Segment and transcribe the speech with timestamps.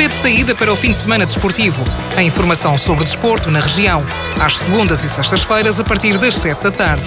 [0.00, 1.82] pontapé de saída para o fim de semana desportivo.
[2.16, 4.00] A informação sobre desporto na região,
[4.40, 7.04] às segundas e sextas-feiras, a partir das 7 da tarde.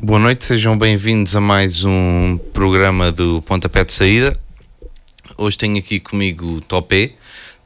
[0.00, 4.38] Boa noite, sejam bem-vindos a mais um programa do Pontapé de Saída.
[5.36, 7.12] Hoje tenho aqui comigo Topé,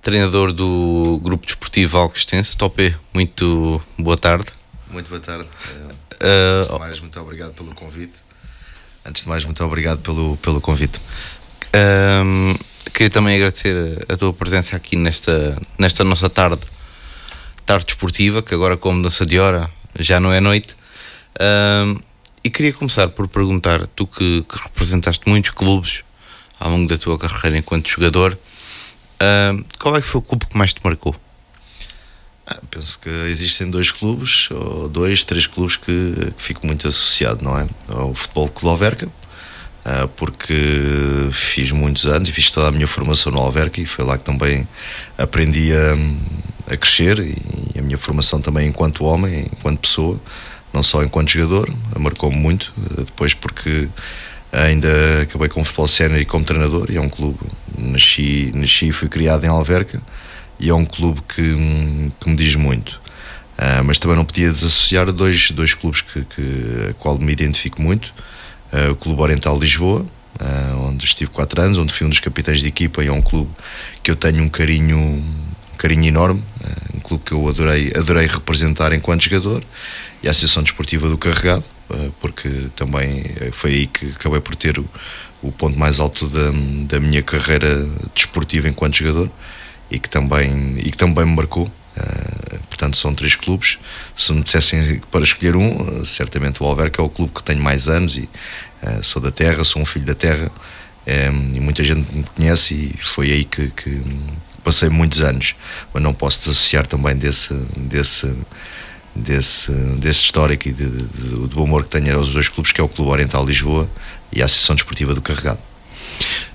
[0.02, 2.56] treinador do Grupo Desportivo Alcostense.
[2.56, 4.46] Topé, muito boa tarde.
[4.90, 5.44] Muito boa tarde.
[5.44, 8.14] Uh, antes de mais, muito obrigado pelo convite.
[9.04, 11.00] Antes de mais, muito obrigado pelo, pelo convite.
[11.74, 12.54] Um,
[12.92, 16.60] queria também agradecer a, tua presença aqui nesta, nesta nossa tarde,
[17.64, 20.76] tarde desportiva, que agora, como dança de hora, já não é noite.
[21.40, 21.96] Um,
[22.42, 26.02] e queria começar por perguntar, tu que, que, representaste muitos clubes
[26.58, 28.38] ao longo da tua carreira enquanto jogador,
[29.52, 31.14] um, qual é que foi o clube que mais te marcou?
[32.46, 37.44] Ah, penso que existem dois clubes, ou dois, três clubes que, que fico muito associado,
[37.44, 37.66] não é?
[37.88, 39.08] O Futebol Clube Alverca,
[40.16, 40.54] porque
[41.32, 44.24] fiz muitos anos e fiz toda a minha formação no Alverca e foi lá que
[44.24, 44.66] também
[45.16, 50.20] aprendi a, a crescer e a minha formação também enquanto homem, enquanto pessoa,
[50.72, 52.72] não só enquanto jogador, marcou-me muito,
[53.06, 53.88] depois porque
[54.52, 54.88] ainda
[55.22, 57.38] acabei com o futebol sénior e como treinador e é um clube,
[57.78, 60.00] nasci, nasci e fui criado em Alverca
[60.58, 63.00] e é um clube que, que me diz muito.
[63.58, 67.80] Uh, mas também não podia desassociar dois, dois clubes que, que, a qual me identifico
[67.80, 68.12] muito.
[68.72, 70.00] Uh, o Clube Oriental de Lisboa,
[70.40, 73.22] uh, onde estive 4 anos, onde fui um dos capitães de equipa e é um
[73.22, 73.50] clube
[74.02, 76.42] que eu tenho um carinho, um carinho enorme,
[76.94, 79.62] um clube que eu adorei, adorei representar enquanto jogador,
[80.22, 81.64] e a Associação Desportiva do Carregado,
[82.20, 84.88] porque também foi aí que acabei por ter o,
[85.42, 86.52] o ponto mais alto da,
[86.86, 89.28] da minha carreira desportiva enquanto jogador
[89.90, 91.64] e que também, e que também me marcou.
[91.96, 92.39] Uh,
[92.90, 93.78] portanto, são três clubes.
[94.16, 97.88] Se me dissessem para escolher um, certamente o Alverca é o clube que tenho mais
[97.88, 98.28] anos e
[98.82, 100.50] uh, sou da terra, sou um filho da terra
[101.06, 104.02] um, e muita gente me conhece e foi aí que, que,
[104.62, 105.54] passei muitos anos.
[105.92, 108.34] Mas não posso desassociar também desse, desse,
[109.14, 112.80] desse, desse histórico e de, de, de, do amor que tenho aos dois clubes, que
[112.80, 113.88] é o Clube Oriental Lisboa
[114.32, 115.58] e a Associação Desportiva do Carregado.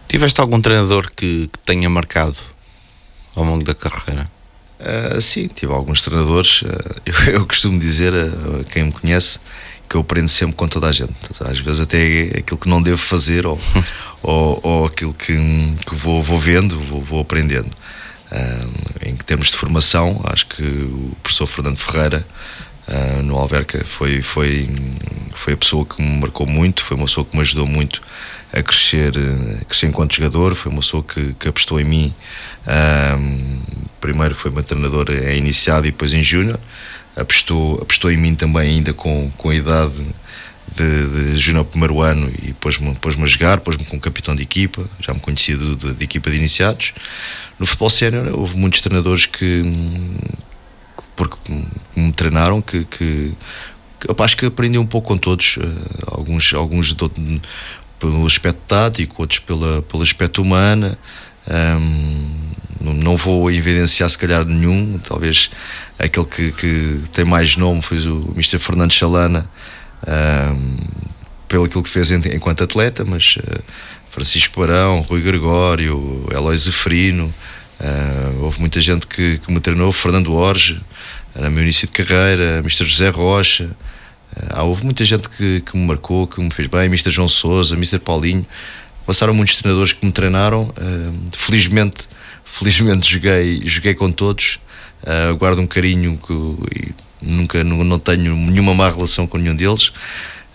[0.08, 2.38] Tiveste algum treinador que, que tenha marcado
[3.36, 4.35] ao longo da carreira?
[4.80, 6.62] Uh, sim, tive alguns treinadores.
[6.62, 6.68] Uh,
[7.06, 9.40] eu, eu, costumo dizer a, quem me conhece
[9.90, 11.14] que eu aprendo sempre com toda a gente.
[11.42, 13.60] Às vezes, até aquilo que não devo fazer ou,
[14.22, 15.36] ou, ou, aquilo que,
[15.86, 17.70] que vou, vou vendo, vou, vou aprendendo.
[18.32, 22.26] Uh, em termos de formação, acho que o professor Fernando Ferreira
[23.24, 24.70] no Alverca foi, foi,
[25.34, 28.00] foi a pessoa que me marcou muito, foi uma pessoa que me ajudou muito
[28.54, 29.14] a crescer,
[29.62, 32.14] a crescer enquanto jogador, foi uma pessoa que, que apostou em mim
[32.68, 33.62] um,
[34.02, 36.60] primeiro foi meu treinador em iniciado e depois em júnior.
[37.16, 39.94] Apostou, apostou em mim também, ainda com, com a idade
[40.76, 44.84] de, de júnior primeiro ano, e pôs-me pôs a jogar, pôs-me como capitão de equipa.
[45.00, 46.94] Já me conhecia de, de, equipa de iniciados.
[47.58, 49.64] No futebol sénior, houve muitos treinadores que,
[51.16, 51.38] porque
[51.96, 53.32] me treinaram, que, que,
[54.02, 55.56] que acho que aprendi um pouco com todos.
[55.56, 55.64] Uh,
[56.08, 56.94] alguns, alguns
[58.06, 60.96] pelo aspecto tático, outros pela, pelo aspecto humano.
[61.48, 62.46] Um,
[62.82, 65.50] não vou evidenciar se calhar nenhum, talvez
[65.98, 68.60] aquele que, que tem mais nome foi o Mr.
[68.60, 69.50] Fernando Chalana,
[70.08, 70.78] um,
[71.48, 73.64] pelo aquilo que fez enquanto atleta, mas uh,
[74.12, 77.34] Francisco Barão, Rui Gregório, Eloy Zefrino,
[77.80, 80.80] uh, houve muita gente que, que me treinou, Fernando Orge,
[81.36, 82.86] no meu início de carreira, Mr.
[82.86, 83.70] José Rocha.
[84.38, 87.12] Uh, houve muita gente que, que me marcou, que me fez bem, Mr.
[87.12, 88.00] João Souza, Mr.
[88.00, 88.46] Paulinho.
[89.06, 90.74] Passaram muitos treinadores que me treinaram.
[91.32, 92.08] felizmente
[92.46, 94.60] felizmente joguei, joguei com todos,
[95.04, 99.92] uh, guardo um carinho que nunca não, não, tenho nenhuma má relação com nenhum deles.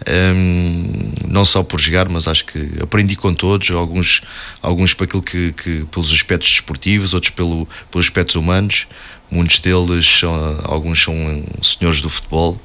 [0.08, 4.22] Um, não só por jogar, mas acho que aprendi com todos, alguns,
[4.62, 8.86] alguns para aquilo que, que pelos aspectos desportivos, outros pelo, pelos aspectos humanos.
[9.30, 11.14] Muitos deles, são, alguns são
[11.62, 12.60] senhores do futebol,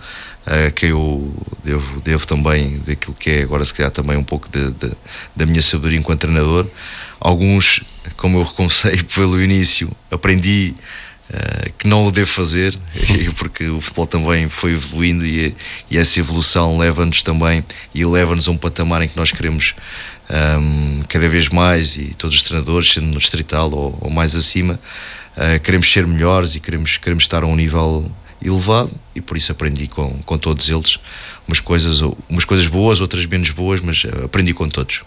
[0.75, 1.33] que eu
[1.63, 4.91] devo, devo também daquilo que é agora, se calhar, também um pouco de, de,
[5.35, 6.67] da minha sabedoria enquanto treinador.
[7.19, 7.81] Alguns
[8.17, 10.73] como eu recomecei pelo início, aprendi
[11.29, 12.77] uh, que não o devo fazer,
[13.37, 15.55] porque o futebol também foi evoluindo e,
[15.89, 17.63] e essa evolução leva-nos também
[17.93, 19.73] e leva-nos a um patamar em que nós queremos
[20.29, 24.35] um, ehm, cada vez mais, e todos os treinadores, sendo no distrital ou, ou mais
[24.35, 24.79] acima,
[25.37, 28.09] uh, queremos ser melhores e queremos, queremos estar a um nível
[28.41, 30.99] elevado e por isso aprendi com, com todos eles
[31.47, 35.01] umas coisas, umas coisas boas, outras menos boas, mas eh, aprendi com todos.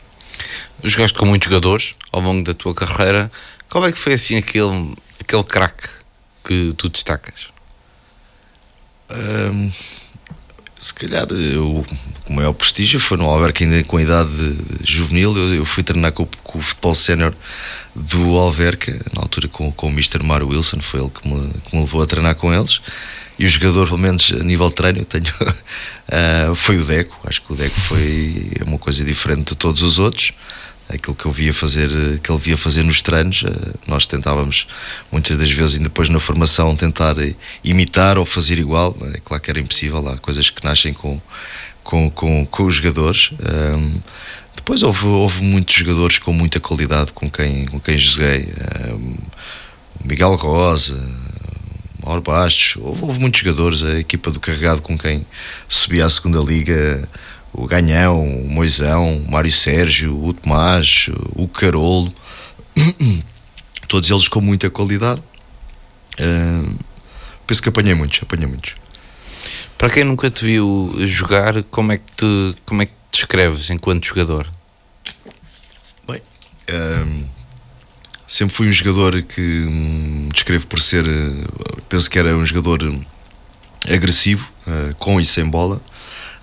[0.82, 3.30] Jogaste com muitos jogadores ao longo da tua carreira.
[3.68, 5.88] Qual é que foi assim aquele, aquele craque
[6.44, 7.48] que tu destacas?
[9.10, 9.70] Um,
[10.78, 11.84] Se calhar eu,
[12.28, 14.30] o maior prestígio foi no Alverca ainda com a idade
[14.84, 15.36] juvenil.
[15.36, 17.34] Eu, eu fui treinar com, com o futebol sénior
[17.94, 20.22] do Alverca, na altura com, com o Mr.
[20.22, 22.80] Mário Wilson, foi ele que me, que me levou a treinar com eles.
[23.38, 27.16] E o jogador, pelo menos a nível de treino, tenho, uh, foi o Deco.
[27.24, 30.32] Acho que o Deco foi uma coisa diferente de todos os outros
[30.88, 31.88] aquilo que eu via fazer,
[32.22, 34.66] que ele via fazer nos treinos, eh, nós tentávamos
[35.12, 37.16] muitas das vezes, e depois na formação, tentar
[37.62, 38.96] imitar ou fazer igual.
[39.14, 41.20] É claro que era impossível, há coisas que nascem com,
[41.84, 43.30] com, com, com os jogadores.
[43.32, 44.00] Um,
[44.56, 48.52] depois houve, houve muitos jogadores com muita qualidade com quem, com quem joguei.
[48.92, 49.14] Um,
[50.04, 50.98] Miguel Rosa,
[52.04, 55.26] Mauro Bastos, houve, houve, muitos jogadores, a equipa do Carregado com quem
[55.68, 57.08] subia à segunda liga
[57.58, 62.12] o Ganhão, o Moisão, o Mário Sérgio, o Tomás, o Carolo,
[63.88, 65.20] todos eles com muita qualidade.
[66.20, 66.78] Uh,
[67.46, 68.76] penso que apanhei muitos, apanhei muitos.
[69.76, 73.70] Para quem nunca te viu jogar, como é que te, como é que te descreves
[73.70, 74.48] enquanto jogador?
[76.06, 76.22] Bem,
[76.70, 77.24] uh,
[78.24, 81.04] sempre fui um jogador que me descrevo por ser,
[81.88, 82.94] penso que era um jogador
[83.92, 85.82] agressivo, uh, com e sem bola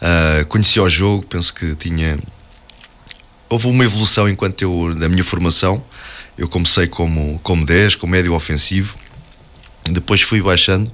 [0.05, 2.19] Uh, conheci o jogo, penso que tinha.
[3.49, 5.83] Houve uma evolução enquanto eu, na minha formação.
[6.37, 8.99] Eu comecei como, como 10, como médio ofensivo,
[9.89, 10.91] depois fui baixando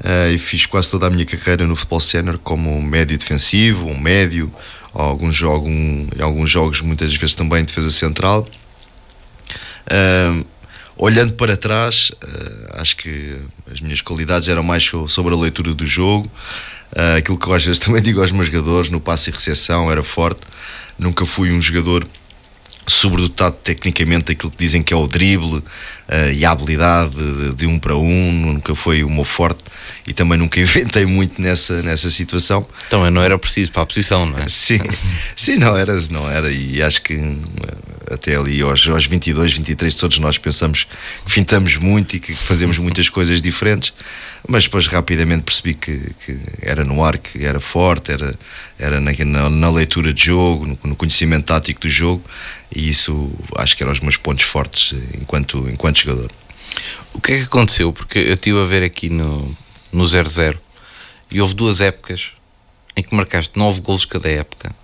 [0.00, 3.98] uh, e fiz quase toda a minha carreira no futebol sénior como médio defensivo, um
[3.98, 4.50] médio,
[4.94, 8.48] alguns jogos, um, alguns jogos muitas vezes também defesa central.
[9.86, 10.46] Uh,
[10.96, 12.10] olhando para trás,
[12.74, 13.38] acho que
[13.70, 16.30] as minhas qualidades eram mais sobre a leitura do jogo,
[16.92, 19.90] Uh, aquilo que eu às vezes também digo aos meus jogadores, no passe e recepção
[19.90, 20.40] era forte.
[20.98, 22.06] Nunca fui um jogador
[22.88, 25.62] sobredotado tecnicamente aquilo que dizem que é o drible uh,
[26.32, 29.64] e a habilidade de, de, um para um, nunca foi o meu forte
[30.06, 32.66] e também nunca inventei muito nessa, nessa situação.
[32.88, 34.48] Também não era preciso para a posição, não é?
[34.48, 34.80] Sim,
[35.34, 37.14] sim não era, não era e acho que
[38.10, 40.84] até ali aos, aos 22, 23 todos nós pensamos
[41.24, 43.92] que fintamos muito e que fazemos muitas coisas diferentes
[44.48, 48.34] mas depois rapidamente percebi que, que, era no ar, que era forte, era,
[48.78, 52.22] era na, na, na leitura de jogo, no, no, conhecimento tático do jogo,
[52.74, 56.30] e isso acho que eram os meus pontos fortes enquanto, enquanto jogador.
[57.12, 57.92] O que é que aconteceu?
[57.92, 59.56] Porque eu estive a ver aqui no,
[59.92, 60.56] no 0-0
[61.30, 62.30] e houve duas épocas
[62.96, 64.74] em que marcaste 9 golos cada época.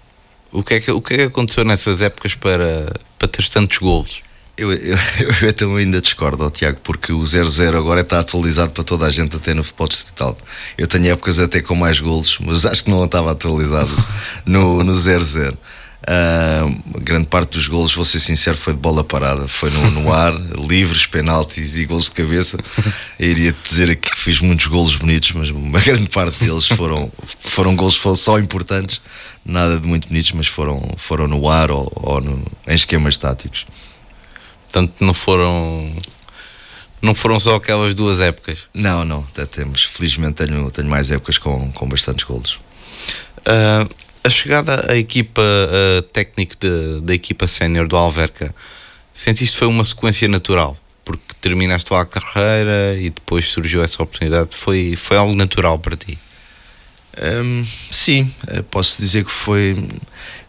[0.51, 2.93] O que, é que, o que é que aconteceu nessas épocas para,
[3.23, 4.21] para ter tantos golos?
[4.57, 4.97] Eu, eu,
[5.43, 9.37] eu então ainda discordo, Tiago, porque o 0-0 agora está atualizado para toda a gente,
[9.37, 10.37] até no futebol distrital.
[10.77, 13.91] Eu tenho épocas até com mais golos, mas acho que não estava atualizado
[14.45, 15.57] no 0-0.
[16.03, 20.13] Uh, grande parte dos golos, vou ser sincero, foi de bola parada, foi no, no
[20.13, 20.35] ar,
[20.69, 22.59] livres, penaltis e golos de cabeça.
[23.19, 27.11] Eu iria dizer aqui que fiz muitos golos bonitos, mas uma grande parte deles foram,
[27.41, 29.01] foram golos foram só importantes,
[29.45, 33.65] nada de muito bonitos, mas foram, foram no ar ou, ou no, em esquemas táticos.
[34.73, 35.93] Portanto, não foram.
[37.01, 38.61] Não foram só aquelas duas épocas?
[38.73, 39.85] Não, não, até temos.
[39.85, 42.59] Felizmente tenho, tenho mais épocas com, com bastantes golos.
[43.41, 46.57] Uh, a chegada à equipa uh, técnica
[47.03, 48.55] da equipa sénior do Alverca,
[49.13, 50.77] sentiste foi uma sequência natural?
[51.05, 54.51] Porque terminaste lá a carreira e depois surgiu essa oportunidade.
[54.53, 56.17] Foi, foi algo natural para ti?
[57.21, 59.77] Um, sim, eh, posso dizer que foi.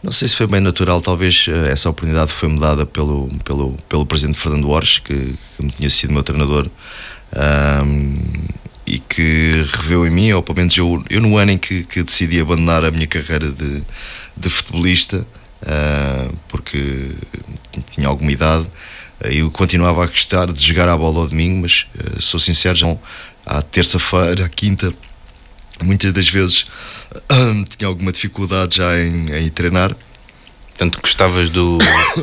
[0.02, 4.06] Não sei se foi bem natural, talvez eh, essa oportunidade foi-me dada pelo, pelo, pelo
[4.06, 6.70] presidente Fernando Borges, que, que me tinha sido meu treinador
[7.36, 8.43] um,
[8.86, 12.04] e que reveu em mim, ou pelo menos eu, eu no ano em que, que
[12.04, 13.82] decidi abandonar a minha carreira de,
[14.36, 15.26] de futebolista,
[15.62, 17.12] uh, porque
[17.92, 18.68] tinha alguma idade,
[19.24, 22.98] eu continuava a gostar de jogar a bola ao domingo, mas uh, sou sincero, já
[23.46, 24.94] à terça-feira, à quinta
[25.82, 26.66] muitas das vezes
[27.32, 29.96] hum, tinha alguma dificuldade já em, em treinar.
[30.70, 31.78] Portanto, gostavas do,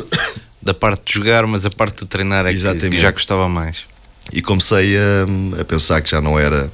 [0.61, 3.83] da parte de jogar, mas a parte de treinar é que, já gostava mais.
[4.31, 6.71] E comecei a, a, pensar que já não era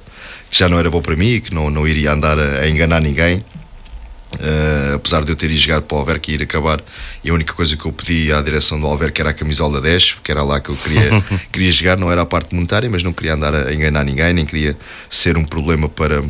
[0.49, 3.01] que já não era bom para mim, que não, não iria andar a, a enganar
[3.01, 3.43] ninguém.
[4.33, 6.81] Uh, apesar de eu ter ido jogar para o Alverca e ir acabar,
[7.23, 10.15] e a única coisa que eu pedi à direção do Alverca era a camisola 10,
[10.15, 11.01] porque era lá que eu queria,
[11.51, 14.45] queria jogar, não era a parte monetária, mas não queria andar a enganar ninguém, nem
[14.45, 14.77] queria
[15.09, 16.21] ser um problema para,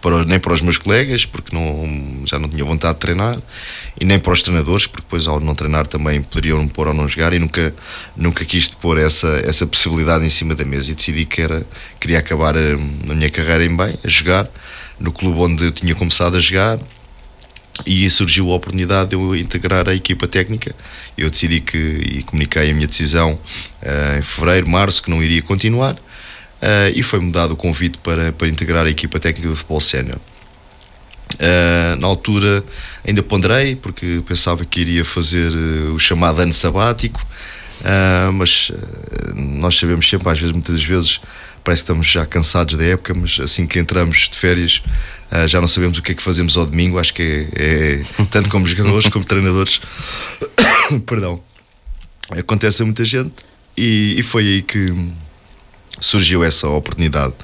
[0.00, 3.38] para, nem para os meus colegas, porque não, já não tinha vontade de treinar,
[4.00, 7.08] e nem para os treinadores, porque depois ao não treinar também poderiam pôr ou não
[7.08, 7.74] jogar, e nunca,
[8.16, 10.90] nunca quis pôr essa, essa possibilidade em cima da mesa.
[10.90, 11.66] E decidi que era,
[12.00, 14.48] queria acabar a, a minha carreira em bem, a jogar,
[14.98, 16.78] no clube onde eu tinha começado a jogar,
[17.86, 20.74] e surgiu a oportunidade de eu integrar a equipa técnica.
[21.16, 25.42] Eu decidi que, e comuniquei a minha decisão uh, em fevereiro, março, que não iria
[25.42, 25.96] continuar
[26.62, 30.16] Uh, e foi-me dado o convite para, para integrar a equipa técnica do futebol sénior.
[31.34, 32.62] Uh, na altura
[33.04, 37.26] ainda ponderei, porque pensava que iria fazer uh, o chamado ano sabático,
[38.34, 38.70] mas
[39.34, 41.20] nós sabemos sempre, às vezes, muitas vezes,
[41.64, 44.84] parece que estamos já cansados da época, mas assim que entramos de férias
[45.48, 46.96] já não sabemos o que é que fazemos ao domingo.
[46.96, 49.80] Acho que é, é tanto como jogadores como treinadores,
[51.04, 51.42] perdão,
[52.30, 53.34] acontece a muita gente
[53.76, 54.94] e, e, foi aí que
[56.00, 57.34] surgiu essa oportunidade.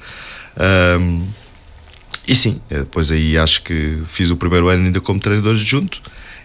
[2.29, 6.03] E sim, eh, depois aí acho que fiz o primeiro ano ainda como treinador junto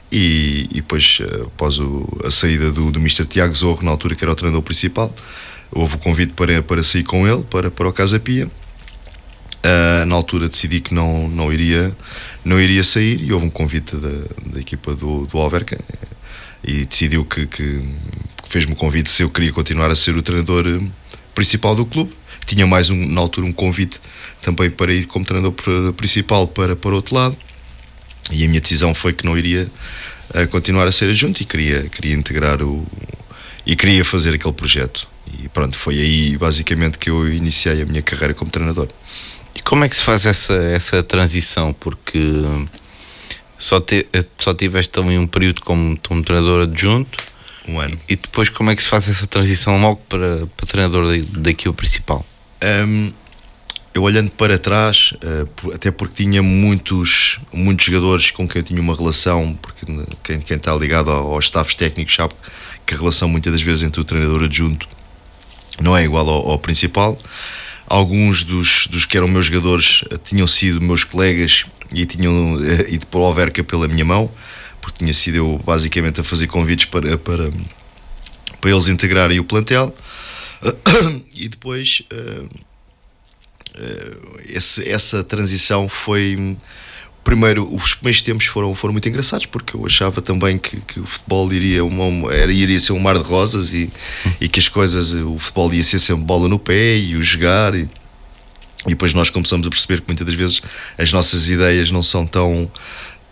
[0.09, 3.25] e, e depois eh, após o, a saída do, do Mr.
[3.25, 5.13] Tiago Zorro, na altura que era o treinador principal,
[5.69, 8.47] houve o convite para, para sair com ele, para, para o Casa Pia.
[8.47, 11.93] Uh, na altura decidi que não, não, iria,
[12.45, 14.09] não iria sair e houve um convite da,
[14.53, 15.79] da equipa do, do Alverca
[16.63, 17.81] e decidiu que, que
[18.47, 20.65] fez-me o convite se eu queria continuar a ser o treinador
[21.33, 22.13] principal do clube.
[22.45, 23.99] Tinha mais um, na altura um convite
[24.41, 25.53] também para ir como treinador
[25.93, 27.37] principal para, para outro lado.
[28.31, 29.69] E a minha decisão foi que não iria
[30.33, 32.85] uh, continuar a ser adjunto e queria, queria integrar o.
[33.65, 35.07] e queria fazer aquele projeto.
[35.39, 38.87] E pronto, foi aí basicamente que eu iniciei a minha carreira como treinador.
[39.55, 41.73] E como é que se faz essa, essa transição?
[41.73, 42.19] Porque
[43.57, 44.05] só, te,
[44.37, 47.17] só tiveste também um período como, como treinador adjunto.
[47.67, 47.97] Um ano.
[48.09, 51.73] E depois como é que se faz essa transição logo para, para treinador da, equipa
[51.73, 52.25] principal?
[52.61, 53.11] Um,
[53.93, 58.81] eu olhando para trás, uh, até porque tinha muitos, muitos jogadores com quem eu tinha
[58.81, 59.85] uma relação, porque
[60.23, 62.33] quem, quem está ligado aos staffs técnicos sabe
[62.85, 64.89] que a relação muitas das vezes entre o treinador adjunto
[65.79, 67.17] não é igual ao, ao principal.
[67.85, 72.89] Alguns dos, dos que eram meus jogadores uh, tinham sido meus colegas e tinham uh,
[72.89, 74.29] ido para o Alverca pela minha mão,
[74.83, 77.49] porque tinha sido eu basicamente a fazer convites para, para,
[78.59, 79.95] para eles integrarem o plantel.
[81.35, 82.03] E depois.
[82.11, 82.43] Eh,
[84.47, 86.55] esse, essa transição foi
[87.23, 91.05] primeiro os primeiros tempos foram, foram muito engraçados porque eu achava também que, que o
[91.05, 93.89] futebol iria, uma, era, iria ser um mar de rosas e,
[94.39, 97.73] e que as coisas, o futebol ia ser sempre bola no pé e o jogar
[97.73, 97.89] e,
[98.85, 100.61] e depois nós começamos a perceber que muitas das vezes
[100.97, 102.69] as nossas ideias não são tão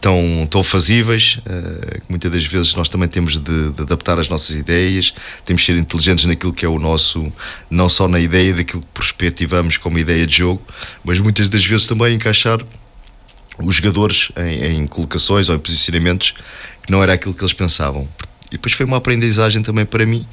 [0.01, 4.27] tão, tão fazíveis, uh, que muitas das vezes nós também temos de, de, adaptar as
[4.27, 5.13] nossas ideias,
[5.46, 7.31] temos de ser inteligentes naquilo que é o nosso,
[7.70, 10.62] não só na ideia daquilo que perspectivamos como ideia de jogo,
[11.03, 12.60] mas muitas das vezes também encaixar
[13.60, 16.34] os jogadores em, em colocações ou em posicionamentos
[16.84, 18.08] que não era aquilo que eles pensavam.
[18.48, 20.25] E depois foi uma aprendizagem também para mim,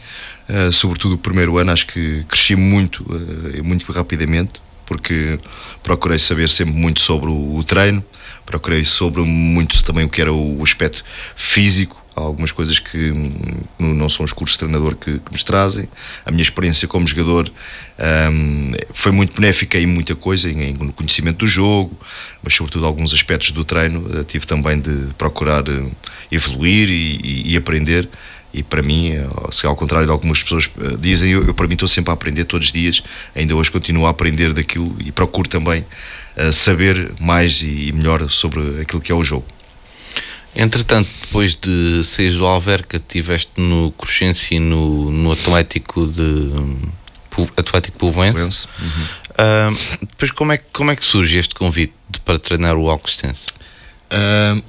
[0.48, 5.38] uh, sobretudo o primeiro ano, acho que cresci muito, uh, muito rapidamente, porque
[5.82, 8.02] procurei saber sempre muito sobre o, o treino,
[8.48, 11.04] procurei sobre muito também o que era o aspecto
[11.36, 13.12] físico, algumas coisas que
[13.78, 15.86] não são os cursos de treinador que, que nos trazem.
[16.24, 17.52] A minha experiência como jogador
[18.32, 21.94] um, foi muito benéfica em muita coisa, em, no conhecimento do jogo,
[22.42, 24.00] mas sobretudo alguns aspectos do treino.
[24.00, 25.90] Uh, tive também de procurar uh,
[26.32, 28.08] evoluir e, e, e, aprender.
[28.54, 31.74] E para mim, uh, se ao contrário de algumas pessoas dizem, eu, eu para mim
[31.74, 33.02] estou sempre a aprender todos os dias,
[33.36, 35.84] ainda hoje continuo a aprender daquilo e procuro também
[36.52, 39.46] saber mais e melhor sobre aquilo que é o jogo.
[40.54, 46.52] Entretanto, depois de sair do Alverca, estiveste no Crescense e no, no Atlético de
[47.56, 48.66] Atlético Povoense.
[48.80, 49.04] Uhum.
[49.30, 53.46] Uh, depois, como é, como é que surge este convite de, para treinar o Alcostense?
[54.10, 54.62] Uh,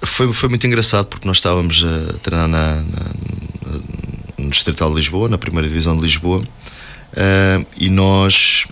[0.00, 3.80] foi, foi muito engraçado porque nós estávamos a treinar na, na,
[4.38, 8.64] no Distrital de Lisboa, na primeira divisão de Lisboa, uh, e nós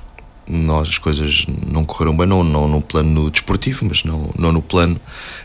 [0.49, 4.63] nós as coisas não correram bem, não, não no plano desportivo, mas não, não no
[4.63, 5.01] plano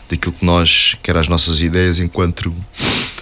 [0.08, 2.54] daquilo que nós, que eram as nossas ideias enquanto,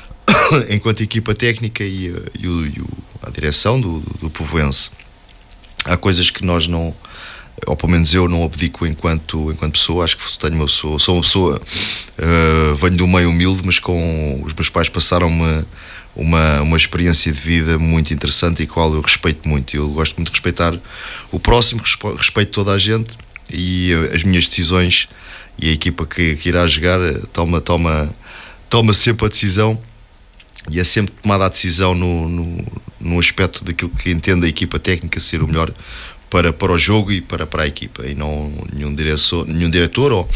[0.71, 2.83] enquanto equipa técnica e, e, o, e
[3.23, 4.91] a direção do, do, do Povoense.
[5.85, 6.95] Há coisas que nós não,
[7.67, 11.17] ou pelo menos eu não abdico enquanto, enquanto pessoa, acho que tenho uma pessoa, sou
[11.17, 15.65] uma pessoa, uh, venho do meio humilde, mas com os meus pais passaram-me
[16.15, 19.77] uma, uma experiência de vida muito interessante e qual eu respeito muito.
[19.77, 20.79] Eu gosto muito de respeitar
[21.31, 21.83] o próximo,
[22.17, 23.11] respeito toda a gente
[23.51, 25.09] e as minhas decisões
[25.59, 28.15] e a equipa que, que irá jogar eh, toma, toma,
[28.69, 29.81] toma sempre a decisão
[30.71, 32.67] e é sempre tomada a decisão no, no,
[33.01, 35.73] no aspecto daquilo que entende a equipa técnica ser o melhor
[36.31, 40.13] para, para o jogo e para, para a equipa e não nenhum, diretor, nenhum diretor
[40.13, 40.29] ou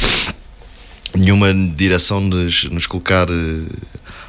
[1.14, 3.62] nenhuma direção nos, nos colocar eh,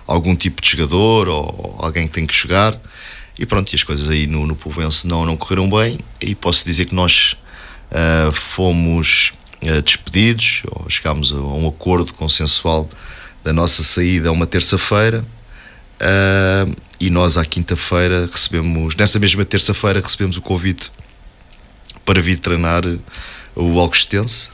[0.07, 2.79] algum tipo de jogador ou alguém que tem que jogar.
[3.37, 5.99] E pronto, e as coisas aí no, no Povense não, não correram bem.
[6.19, 7.35] E posso dizer que nós
[7.91, 12.89] uh, fomos uh, despedidos, ou chegámos a um acordo consensual
[13.43, 15.23] da nossa saída a uma terça-feira.
[16.01, 20.91] Uh, e nós, à quinta-feira, recebemos, nessa mesma terça-feira, recebemos o convite
[22.03, 22.83] para vir treinar
[23.55, 24.49] o Alcostense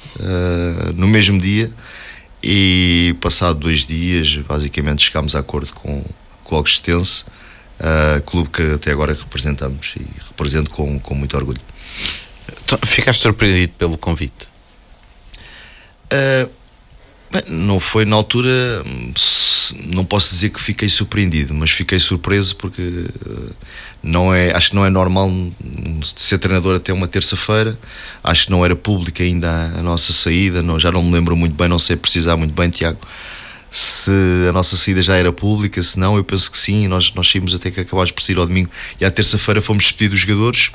[0.95, 1.71] no mesmo dia
[2.43, 6.03] e passado dois dias basicamente chegámos a acordo com,
[6.43, 7.23] com o Alcostense
[7.79, 11.61] uh, clube que até agora representamos e represento com, com muito orgulho
[12.65, 14.47] então, Ficaste surpreendido pelo convite?
[16.05, 16.49] Uh,
[17.31, 18.83] bem, não foi na altura
[19.85, 23.55] não posso dizer que fiquei surpreendido, mas fiquei surpreso porque uh,
[24.03, 25.31] não é, acho que não é normal
[26.15, 27.79] ser treinador até uma terça-feira.
[28.21, 31.55] Acho que não era pública ainda a, nossa saída, não, já não me lembro muito
[31.55, 32.99] bem, não sei precisar muito bem, Tiago,
[33.71, 34.11] se
[34.47, 36.87] a nossa saída já era pública, se não, eu penso que sim.
[36.87, 38.69] Nós, nós saímos até que acabámos por sair ao domingo
[38.99, 40.69] e à terça-feira fomos despedir dos jogadores.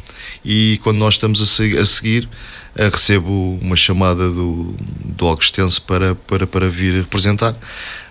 [0.45, 5.81] E quando nós estamos a, se, a seguir, uh, recebo uma chamada do, do Augustense
[5.81, 7.55] para, para, para vir representar.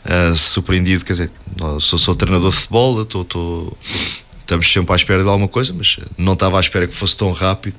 [0.06, 1.32] Uh, surpreendido, quer dizer,
[1.82, 3.78] sou, sou treinador de futebol, estou
[4.48, 7.34] estamos sempre à espera de alguma coisa, mas não estava à espera que fosse tão
[7.34, 7.76] rápido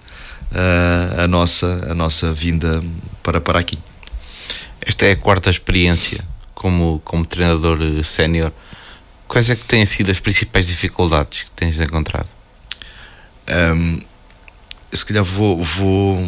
[0.52, 2.84] uh, a, nossa, a nossa vinda
[3.22, 3.78] para, para aqui.
[4.82, 6.22] Esta é a quarta experiência
[6.54, 8.52] como, como treinador sénior.
[9.26, 12.28] Quais é que têm sido as principais dificuldades que tens encontrado?
[13.74, 14.00] Um,
[14.92, 16.18] se calhar vou, vou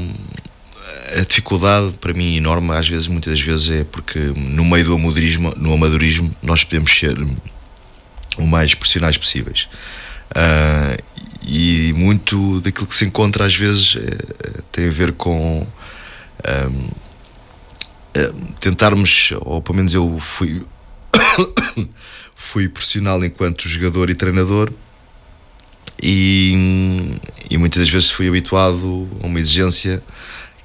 [1.17, 4.95] a dificuldade para mim enorme às vezes muitas das vezes é porque no meio do
[4.95, 7.19] amadorismo no amadorismo nós podemos ser
[8.39, 9.69] o mais profissionais possíveis
[10.31, 11.03] Uh,
[11.43, 15.67] e muito daquilo que se encontra às vezes é, tem a ver com
[16.47, 16.89] um,
[18.15, 20.63] é, tentarmos, ou pelo menos eu fui,
[22.35, 24.73] fui profissional enquanto jogador e treinador.
[26.03, 27.19] E,
[27.51, 30.03] e muitas das vezes fui habituado a uma exigência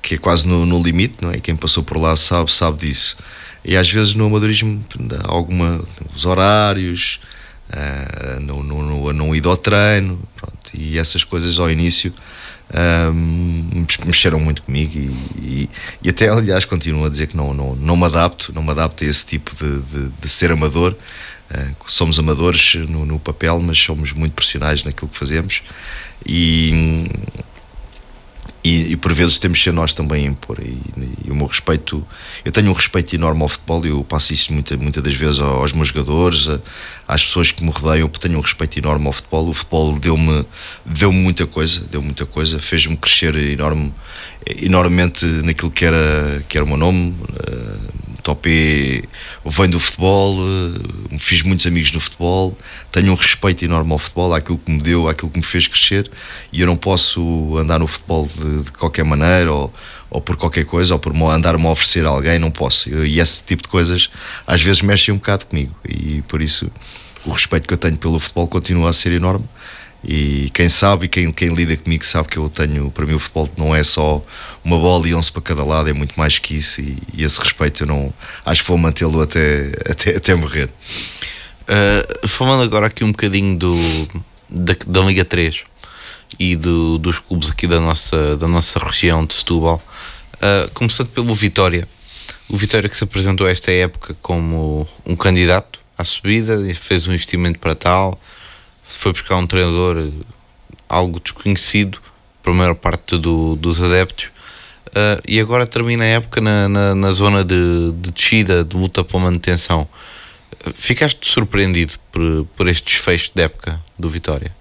[0.01, 1.39] que é quase no, no limite, não é?
[1.39, 3.17] Quem passou por lá sabe, sabe disso.
[3.63, 4.86] E às vezes no amadorismo,
[5.24, 5.84] alguma,
[6.15, 7.19] os horários,
[7.69, 12.13] uh, não, não, não ido ao treino, pronto, e essas coisas ao início
[13.13, 15.69] um, mexeram muito comigo e, e,
[16.03, 19.03] e, até aliás continuo a dizer que não, não, não me adapto, não me adapto
[19.03, 20.95] a esse tipo de, de, de ser amador.
[21.51, 25.62] Uh, somos amadores no, no, papel, mas somos muito profissionais naquilo que fazemos
[26.25, 27.05] e,
[28.95, 30.57] e, por vezes temos de ser nós também a impor.
[30.59, 30.79] E,
[31.25, 32.05] e, o meu respeito,
[32.43, 35.39] eu tenho um respeito enorme ao futebol e eu passo isso muitas muita das vezes
[35.39, 36.48] aos meus jogadores,
[37.07, 39.50] às pessoas que me rodeiam, porque tenho um respeito enorme ao futebol.
[39.50, 40.46] O futebol deu-me
[40.85, 43.93] deu muita coisa, deu muita coisa, fez-me crescer enorme,
[44.61, 47.13] enormemente naquilo que era, que era o meu nome.
[47.22, 49.03] Uh, Topé
[49.46, 52.57] venho do futebol, uh, fiz muitos amigos no futebol,
[52.92, 56.09] tenho um respeito enorme ao futebol, àquilo que me deu, àquilo que me fez crescer,
[56.51, 59.72] e eu não posso andar no futebol de, de qualquer maneira ou,
[60.09, 62.90] ou por qualquer coisa, ou por andar-me a oferecer a alguém, não posso.
[62.90, 64.09] E esse tipo de coisas
[64.48, 66.72] às vezes mexem um bocado comigo, e por isso
[67.25, 69.46] o respeito que eu tenho pelo futebol continua a ser enorme.
[70.07, 73.20] E quem sabe e quem, quem lida comigo sabe que eu tenho, para mim, o
[73.20, 74.24] futebol não é só
[74.63, 76.79] uma bola e 11 para cada lado, é muito mais que isso.
[76.79, 78.13] E, e esse respeito eu não
[78.46, 80.70] acho que vou mantê-lo até, até, até morrer.
[81.63, 83.75] Uh, falando agora aqui um bocadinho do,
[84.48, 85.63] da, da Liga 3
[86.39, 89.81] e do, dos clubes aqui da nossa, da nossa região de Setúbal,
[90.35, 91.87] uh, começando pelo Vitória.
[92.48, 97.13] O Vitória que se apresentou esta época como um candidato à subida e fez um
[97.13, 98.20] investimento para tal,
[98.87, 100.11] foi buscar um treinador
[100.87, 102.00] algo desconhecido
[102.41, 104.25] para a maior parte do, dos adeptos
[104.87, 109.03] uh, e agora termina a época na, na, na zona de, de, descida, de luta
[109.03, 109.87] pela manutenção.
[110.74, 114.51] Ficaste surpreendido por, por este desfecho de época do Vitória?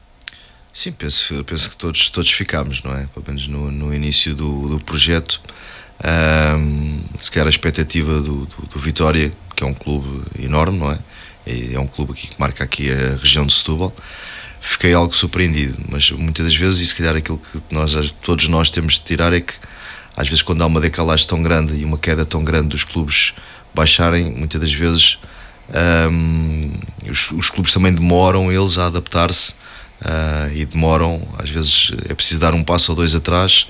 [0.72, 3.06] Sim, penso, penso que todos, todos ficámos, não é?
[3.14, 5.40] Pelo menos no, no início do, do projeto.
[6.04, 10.90] Um, se calhar a expectativa do, do, do, Vitória, que é um clube enorme, não
[10.90, 10.98] é?
[11.46, 13.94] É um clube aqui que marca aqui a região de Setúbal.
[14.61, 18.70] Fiquei algo surpreendido, mas muitas das vezes, e se calhar aquilo que nós, todos nós
[18.70, 19.52] temos de tirar é que
[20.16, 23.35] às vezes quando há uma decalagem tão grande e uma queda tão grande dos clubes
[23.74, 25.18] baixarem, muitas das vezes
[26.11, 26.72] um,
[27.11, 29.54] os, os, clubes também demoram eles a adaptar-se
[30.02, 33.66] uh, e demoram, às vezes é preciso dar um passo ou dois atrás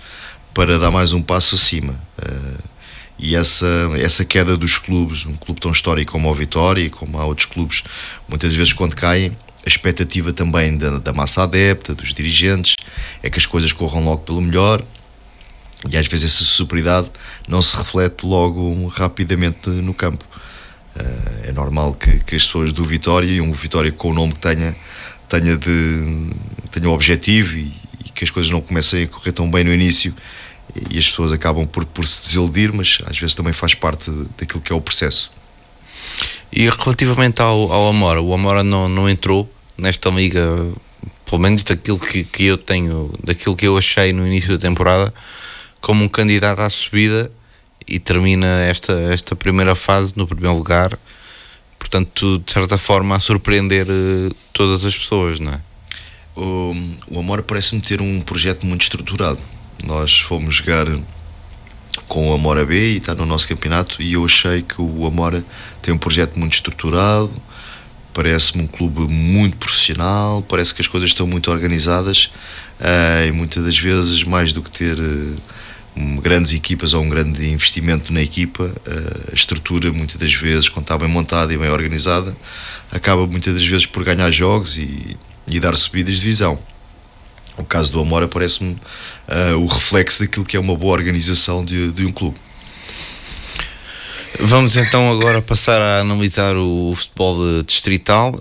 [0.53, 1.95] para dar mais um passo acima.
[2.19, 2.74] Uh,
[3.19, 7.19] e essa, essa queda dos clubes, um clube tão histórico como o Vitória e como
[7.19, 7.85] há outros clubes,
[8.29, 12.77] muitas vezes quando caem, a expectativa também da, da massa adepta, dos dirigentes,
[13.23, 14.83] é que as coisas corram logo pelo melhor
[15.89, 17.11] e às vezes essa superioridade
[17.49, 20.25] não se reflete logo rapidamente no campo.
[20.97, 24.33] Uh, é normal que, que, as pessoas do Vitória e um Vitória com o nome
[24.33, 24.75] que tenha
[25.29, 26.31] tenha de
[26.71, 27.73] tenha um objetivo e,
[28.05, 30.15] e, que as coisas não comecem a correr tão bem no início
[30.91, 34.61] e as pessoas acabam por, por se desiludir, mas às vezes também faz parte daquilo
[34.61, 35.33] que é o processo.
[36.53, 40.47] E relativamente ao, ao Amora, o Amora não, não entrou nesta liga,
[41.27, 45.13] pelo menos daquilo que, que eu tenho, daquilo que eu achei no início da temporada,
[45.81, 47.31] como um candidato à subida
[47.87, 50.99] e termina esta, esta primeira fase no primeiro lugar,
[51.79, 55.61] portanto, de certa forma, a surpreender uh, todas as pessoas, não é?
[56.37, 56.75] O,
[57.09, 59.39] o Amor parece-me ter um projeto muito estruturado.
[59.87, 60.87] Nós fomos jogar
[62.09, 65.45] com o Amora B e está no nosso campeonato e eu achei que o Amora
[65.83, 67.31] tem um projeto muito estruturado,
[68.15, 72.31] parece-me um clube muito profissional, parece que as coisas estão muito organizadas
[72.81, 75.37] uh, e muitas das vezes mais do que ter uh,
[75.97, 80.69] um, grandes equipas ou um grande investimento na equipa, uh, a estrutura muitas das vezes
[80.69, 82.35] quando está bem montada e bem organizada
[82.91, 85.17] acaba muitas das vezes por ganhar jogos e,
[85.51, 86.59] e dar subidas de visão.
[87.57, 91.93] O caso do Amora parece-me uh, o reflexo daquilo que é uma boa organização de,
[91.93, 92.37] de um clube.
[94.41, 98.39] Vamos então agora passar a analisar o futebol distrital.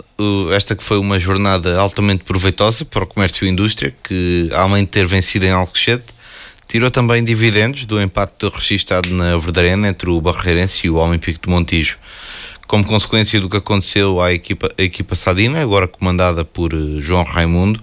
[0.52, 4.90] Esta que foi uma jornada altamente proveitosa para o comércio e indústria, que além de
[4.90, 6.06] ter vencido em Alcochete,
[6.68, 11.48] tirou também dividendos do empate registado na Verdarena entre o Barreirense e o Olímpico de
[11.48, 11.98] Montijo.
[12.66, 17.80] Como consequência do que aconteceu à equipa, equipa Sadina, agora comandada por eh, João Raimundo,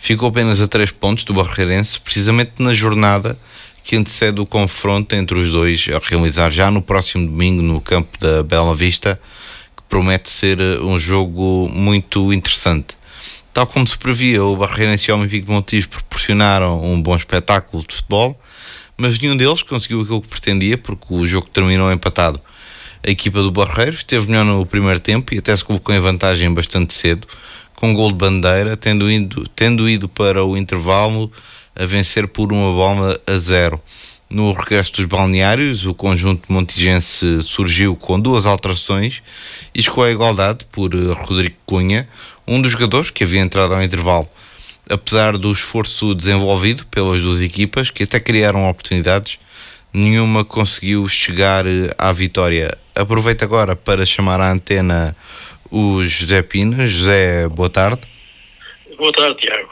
[0.00, 3.38] ficou apenas a 3 pontos do Barreirense, precisamente na jornada
[3.84, 8.18] que antecede o confronto entre os dois a realizar já no próximo domingo no campo
[8.18, 9.20] da Bela Vista,
[9.76, 12.96] que promete ser eh, um jogo muito interessante.
[13.52, 17.84] Tal como se previa, o Barreirense e o Olímpico de Montijo proporcionaram um bom espetáculo
[17.86, 18.40] de futebol,
[18.96, 22.40] mas nenhum deles conseguiu aquilo que pretendia, porque o jogo terminou empatado.
[23.04, 26.52] A equipa do Barreiro esteve melhor no primeiro tempo e até se colocou em vantagem
[26.52, 27.26] bastante cedo,
[27.80, 31.32] com gol de bandeira, tendo ido, tendo ido para o intervalo
[31.74, 33.80] a vencer por uma bola a zero.
[34.28, 39.22] No regresso dos balneários, o conjunto montigense surgiu com duas alterações
[39.74, 42.06] e chegou à igualdade por eh, Rodrigo Cunha,
[42.46, 44.28] um dos jogadores que havia entrado ao intervalo.
[44.88, 49.38] Apesar do esforço desenvolvido pelas duas equipas, que até criaram oportunidades,
[49.92, 52.76] nenhuma conseguiu chegar eh, à vitória.
[52.94, 55.16] Aproveito agora para chamar à antena
[55.70, 56.86] o José Pina.
[56.86, 58.00] José, boa tarde.
[58.96, 59.70] Boa tarde, Tiago.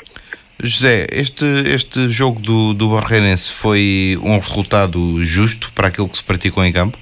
[0.63, 6.25] José, este, este jogo do, do Barreirense foi um resultado justo para aquilo que se
[6.25, 6.99] praticou em campo?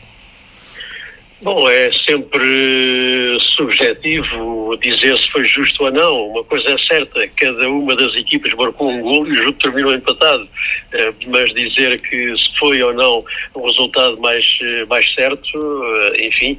[1.41, 2.45] Bom, é sempre
[3.57, 6.29] subjetivo dizer se foi justo ou não.
[6.29, 9.95] Uma coisa é certa, cada uma das equipas marcou um gol e o jogo terminou
[9.95, 10.49] empatado.
[10.93, 16.27] Eh, mas dizer que se foi ou não o resultado mais, eh, mais certo, eh,
[16.27, 16.59] enfim,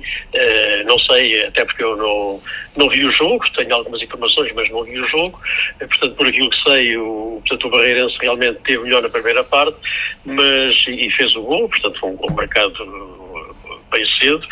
[0.86, 2.42] não sei, até porque eu não,
[2.76, 5.40] não vi o jogo, tenho algumas informações, mas não vi o jogo.
[5.80, 9.78] Portanto, por aquilo que sei, o, portanto, o Barreirense realmente teve melhor na primeira parte,
[10.26, 13.17] mas e fez o gol, portanto foi um gol marcado
[13.92, 14.46] bem cedo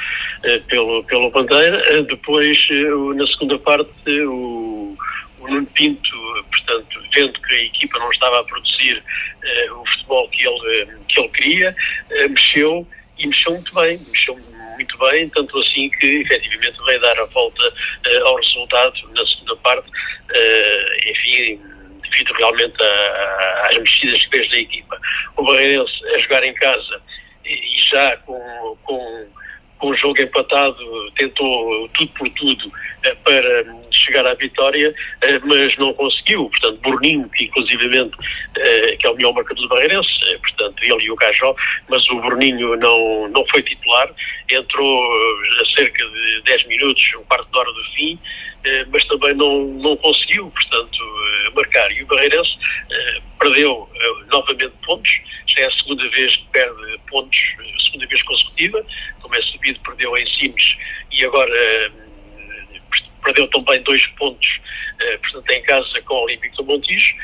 [0.43, 1.81] eh, pelo, pelo Bandeira.
[1.87, 4.97] Eh, depois, eh, na segunda parte, o,
[5.39, 9.03] o Nuno Pinto, portanto, vendo que a equipa não estava a produzir
[9.71, 11.75] o futebol que ele, que ele queria,
[12.31, 14.39] mexeu e mexeu muito bem, mexeu
[14.73, 17.73] muito bem, tanto assim que efetivamente veio dar a volta
[18.23, 19.87] ao resultado na segunda parte,
[21.07, 21.61] enfim,
[22.09, 22.75] devido realmente
[23.69, 24.99] às mexidas que fez da equipa.
[25.37, 27.01] O Barreirense a jogar em casa
[27.45, 29.27] e já com, com,
[29.77, 32.71] com o jogo empatado tentou tudo por tudo
[33.03, 36.49] eh, para chegar à vitória, eh, mas não conseguiu.
[36.49, 38.15] Portanto, Burninho, que inclusivamente
[38.57, 41.55] eh, que é o melhor marcador do Barreirense, portanto, ele e o Cajó,
[41.87, 44.09] mas o Burninho não, não foi titular,
[44.49, 45.03] entrou
[45.61, 48.19] a cerca de 10 minutos, um quarto de hora do fim,
[48.91, 50.97] mas também não, não conseguiu, portanto,
[51.53, 51.91] marcar.
[51.91, 52.57] E o Barreirense
[53.39, 53.89] perdeu
[54.31, 55.11] novamente pontos,
[55.47, 57.39] já é a segunda vez que perde pontos,
[57.85, 58.85] segunda vez consecutiva,
[59.21, 60.77] como é sabido, perdeu em Sines
[61.11, 61.51] e agora
[63.23, 64.59] perdeu também dois pontos,
[65.21, 67.15] portanto, em casa com o Olímpico do Montijo,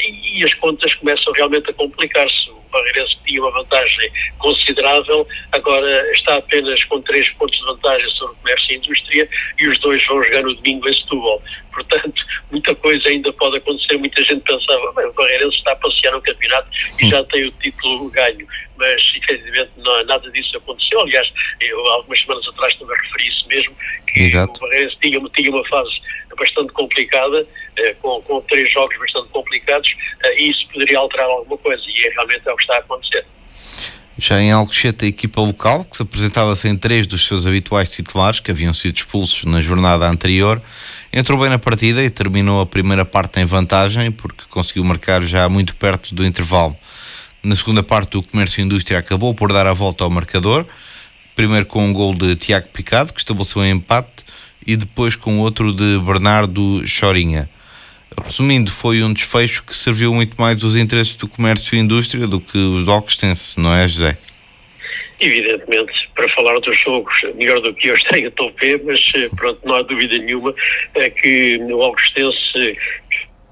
[0.00, 2.55] e, as contas começam realmente a complicar-se.
[2.66, 8.34] O Barreirense tinha uma vantagem considerável, agora está apenas com três pontos de vantagem sobre
[8.34, 11.42] o comércio e a indústria, e os dois vão jogar no domingo em Setúbal.
[11.72, 13.98] Portanto, muita coisa ainda pode acontecer.
[13.98, 16.68] Muita gente pensava, bem, o Barreirense está a passear no campeonato
[17.00, 18.46] e já tem o título ganho.
[18.78, 21.00] Mas, efetivamente, não, nada disso aconteceu.
[21.00, 23.76] Aliás, eu, algumas semanas atrás também referi isso mesmo,
[24.08, 24.56] que Exato.
[24.56, 26.00] o Barreirense tinha, tinha uma fase
[26.36, 27.46] bastante complicada,
[27.76, 29.88] eh, com, com três jogos bastante complicados,
[30.24, 31.82] eh, e isso poderia alterar alguma coisa.
[31.86, 33.24] E é realmente é o que está a acontecer.
[34.18, 38.40] Já em Alcochete, a equipa local, que se apresentava sem três dos seus habituais titulares,
[38.40, 40.60] que haviam sido expulsos na jornada anterior,
[41.12, 45.46] entrou bem na partida e terminou a primeira parte em vantagem, porque conseguiu marcar já
[45.50, 46.74] muito perto do intervalo.
[47.42, 50.66] Na segunda parte, o Comércio Indústria acabou por dar a volta ao marcador,
[51.34, 54.24] primeiro com um gol de Tiago Picado, que estabeleceu um empate,
[54.66, 57.48] e depois com outro de Bernardo Chorinha.
[58.24, 62.40] Resumindo, foi um desfecho que serviu muito mais os interesses do comércio e indústria do
[62.40, 64.16] que os do Alcostense, não é, José?
[65.20, 69.60] Evidentemente, para falar dos jogos, melhor do que eu tenho a Topé, mas eh, pronto,
[69.64, 70.54] não há dúvida nenhuma
[70.94, 72.76] é que o Augustense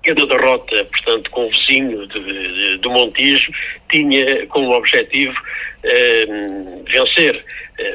[0.03, 2.07] cada derrota, portanto, com o vizinho
[2.79, 3.51] do Montijo,
[3.91, 5.35] tinha como objetivo
[5.83, 6.27] eh,
[6.87, 7.41] vencer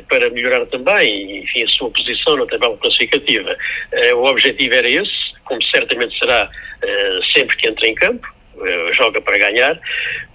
[0.07, 3.55] para melhorar também, enfim, a sua posição na tabela classificativa.
[3.91, 6.49] Eh, o objetivo era esse, como certamente será
[6.81, 8.27] eh, sempre que entra em campo,
[8.61, 9.79] eh, joga para ganhar,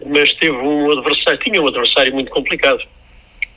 [0.07, 2.83] mas teve um adversário, tinha um adversário muito complicado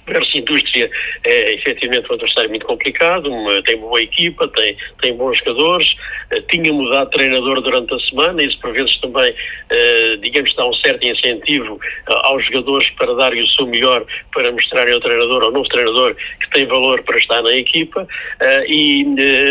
[0.07, 0.89] Verso Indústria
[1.23, 5.93] é efetivamente um adversário muito complicado, uma, tem boa equipa, tem, tem bons jogadores,
[6.31, 10.65] uh, tinha mudado de treinador durante a semana, isso por vezes também, uh, digamos, dá
[10.65, 15.51] um certo incentivo aos jogadores para darem o seu melhor para mostrarem ao treinador, ao
[15.51, 18.07] novo treinador, que tem valor para estar na equipa
[18.67, 19.05] e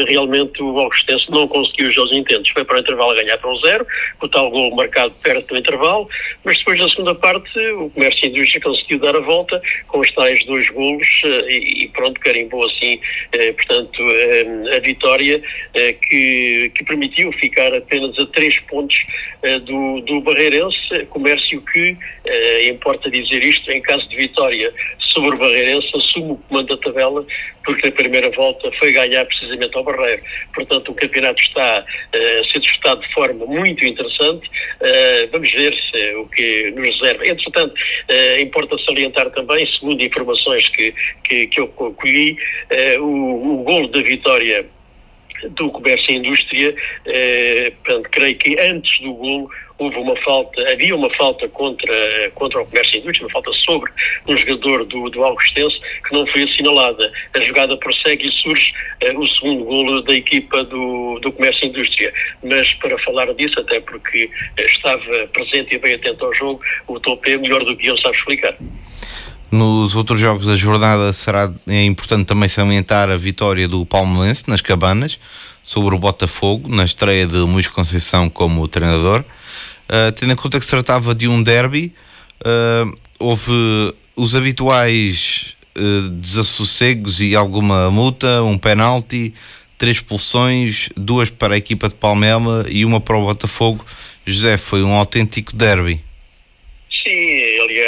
[0.09, 2.51] realmente o Augustense não conseguiu os seus intentos.
[2.51, 3.87] Foi para o intervalo ganhar para um zero,
[4.19, 6.09] com o tal gol marcado perto do intervalo,
[6.45, 10.46] mas depois na segunda parte o Comércio Indústria conseguiu dar a volta com os tais
[10.47, 12.99] dois golos eh, e pronto, carimbou assim,
[13.33, 15.43] eh, portanto, eh, a vitória
[16.09, 18.97] que, que permitiu ficar apenas a três pontos
[19.65, 21.97] do, do Barreirense, comércio que,
[22.69, 24.73] importa dizer isto, em caso de vitória
[25.17, 27.25] sobre o Barreirense, assume o comando da tabela,
[27.65, 30.23] porque na primeira volta foi ganhar precisamente ao Barreiro.
[30.55, 34.47] Portanto, o campeonato está uh, a ser disputado de forma muito interessante.
[34.47, 37.27] Uh, vamos ver se, o que nos reserva.
[37.27, 42.37] Entretanto, uh, importa salientar também, segundo informações que, que, que eu colhi,
[43.01, 44.67] o, o gol da vitória
[45.51, 46.75] do comércio e indústria,
[47.05, 51.95] eh, portanto, creio que antes do golo houve uma falta, havia uma falta contra,
[52.35, 53.91] contra o comércio e indústria, uma falta sobre
[54.27, 57.13] um jogador do, do Augustense que não foi assinalada.
[57.35, 61.69] A jogada prossegue e surge eh, o segundo golo da equipa do, do comércio e
[61.69, 62.13] indústria.
[62.43, 66.99] Mas para falar disso, até porque eh, estava presente e bem atento ao jogo, o
[66.99, 68.57] Topé, melhor do que eu, sabe explicar.
[69.51, 74.61] Nos outros jogos da jornada será é importante também salientar a vitória do Palmeirense nas
[74.61, 75.19] Cabanas
[75.63, 79.25] sobre o Botafogo na estreia de Luís Conceição como treinador.
[79.89, 81.93] Uh, tendo em conta que se tratava de um derby,
[82.41, 89.33] uh, houve os habituais uh, desassossegos e alguma multa, um penalti,
[89.79, 93.85] três expulsões, duas para a equipa de Palmela e uma para o Botafogo.
[94.25, 96.03] José, foi um autêntico derby.
[96.91, 97.11] Sim,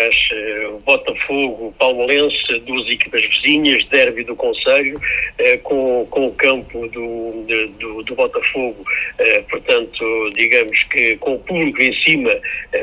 [0.09, 5.01] aliás, eh, Botafogo, o Palmeirense, duas equipas vizinhas, derby do Conselho,
[5.38, 7.44] eh, com, com o campo do,
[7.79, 8.85] do, do Botafogo,
[9.18, 12.35] eh, portanto, digamos que com o público em cima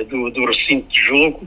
[0.08, 1.46] do, do recinto de jogo,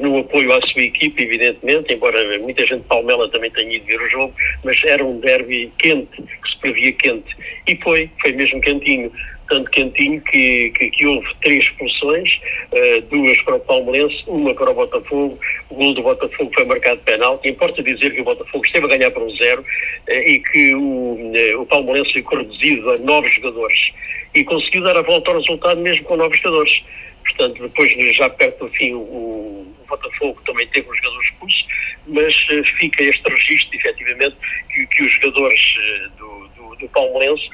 [0.00, 4.00] no apoio à sua equipe, evidentemente, embora muita gente de Palmela também tenha ido ver
[4.00, 7.36] o jogo, mas era um derby quente, que se previa quente.
[7.66, 9.10] E foi, foi mesmo quentinho
[9.48, 12.40] tanto quentinho que, que, que, houve três expulsões,
[12.72, 15.38] uh, duas para o Palmeirense, uma para o Botafogo.
[15.70, 17.48] O gol do Botafogo foi marcado de penalti.
[17.48, 20.80] Importa dizer que o Botafogo esteve a ganhar por um zero uh, e que o,
[20.80, 23.92] uh, o Palmeirense ficou reduzido a nove jogadores
[24.34, 26.82] e conseguiu dar a volta ao resultado mesmo com nove jogadores.
[27.24, 31.66] Portanto, depois, já perto do fim, o, o Botafogo também teve um jogador expulso,
[32.06, 32.34] mas
[32.78, 34.36] fica este registro, efetivamente,
[34.72, 35.74] que, que os jogadores
[36.18, 37.48] do, do, do Palmeirense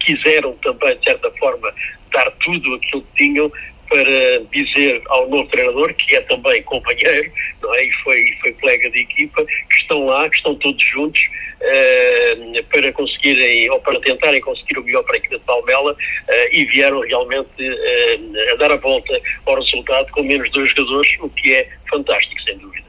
[0.00, 1.72] quiseram também, de certa forma,
[2.12, 3.50] dar tudo aquilo que tinham
[3.90, 7.84] para dizer ao novo treinador, que é também companheiro, não é?
[7.84, 11.20] E foi, foi colega de equipa, que estão lá, que estão todos juntos
[11.60, 15.96] uh, para conseguirem, ou para tentarem conseguir o melhor para a equipa de Palmela uh,
[16.52, 21.28] e vieram realmente uh, a dar a volta ao resultado com menos dois jogadores, o
[21.28, 22.86] que é fantástico, sem dúvida.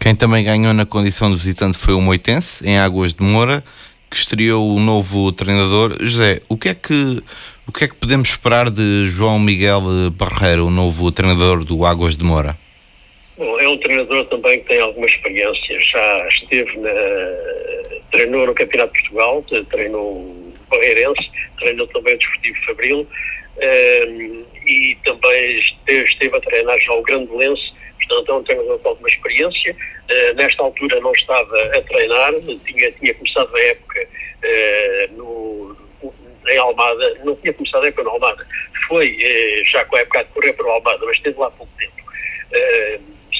[0.00, 3.62] Quem também ganhou na condição de visitante foi o Moitense, em Águas de Moura
[4.10, 5.96] que estreou o novo treinador.
[6.00, 7.22] José, o que é que
[7.68, 12.16] o que é que podemos esperar de João Miguel Barreiro, o novo treinador do Águas
[12.16, 12.56] de Moura?
[13.36, 15.78] Bom, é um treinador também que tem alguma experiência.
[15.80, 16.90] Já esteve na,
[18.12, 23.06] treinou no Campeonato de Portugal, treinou o Barreirense, treinou também o Desportivo Fabril um,
[23.60, 27.30] ehm, e também esteve, esteve, a treinar já o Grande
[28.08, 29.74] Um treinador com alguma experiência.
[29.74, 32.32] Uh, nesta altura não estava a treinar,
[32.64, 34.08] tinha, tinha começado a época
[34.44, 35.76] uh, no,
[36.48, 38.46] em Almada, não tinha começado a época no Almada,
[38.86, 41.72] foi uh, já com a época de correr para o Almada, mas esteve lá pouco
[41.76, 41.92] tempo.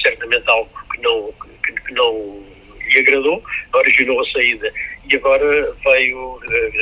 [0.03, 2.43] certamente algo que não, que, que não
[2.89, 3.41] lhe agradou,
[3.73, 4.71] originou a saída
[5.09, 6.39] e agora veio,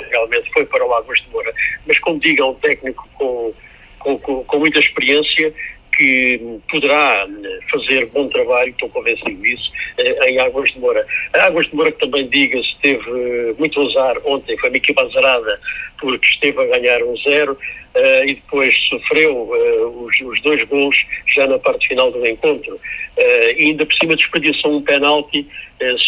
[0.09, 1.53] realmente foi para o Águas de Moura.
[1.85, 3.53] Mas como diga, um técnico com,
[3.99, 5.53] com, com, com muita experiência
[5.95, 7.27] que poderá
[7.71, 9.71] fazer bom trabalho, estou convencido disso,
[10.27, 11.05] em Águas de Moura.
[11.33, 15.59] A Águas de Moura, que também diga-se, teve muito azar ontem, foi uma equipa azarada
[15.99, 17.57] porque esteve a ganhar um zero,
[17.95, 20.97] Uh, e depois sofreu uh, os, os, dois gols
[21.33, 22.75] já na parte final do encontro.
[22.75, 25.47] Uh, e ainda por cima desperdiçou um penalti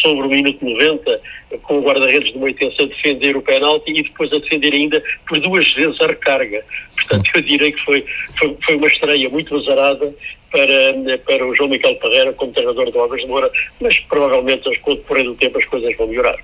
[0.01, 1.21] sobre o minuto 90,
[1.63, 5.39] com o guarda-redes do Moitense a defender o penalti e depois a defender ainda por
[5.39, 6.63] duas vezes a recarga.
[6.95, 8.05] Portanto, eu direi que foi,
[8.37, 10.13] foi, foi uma estreia muito azarada
[10.51, 14.91] para, para o João Miguel Parreira como treinador do Águas de Moura, mas provavelmente com
[14.91, 16.37] o do tempo as coisas vão melhorar.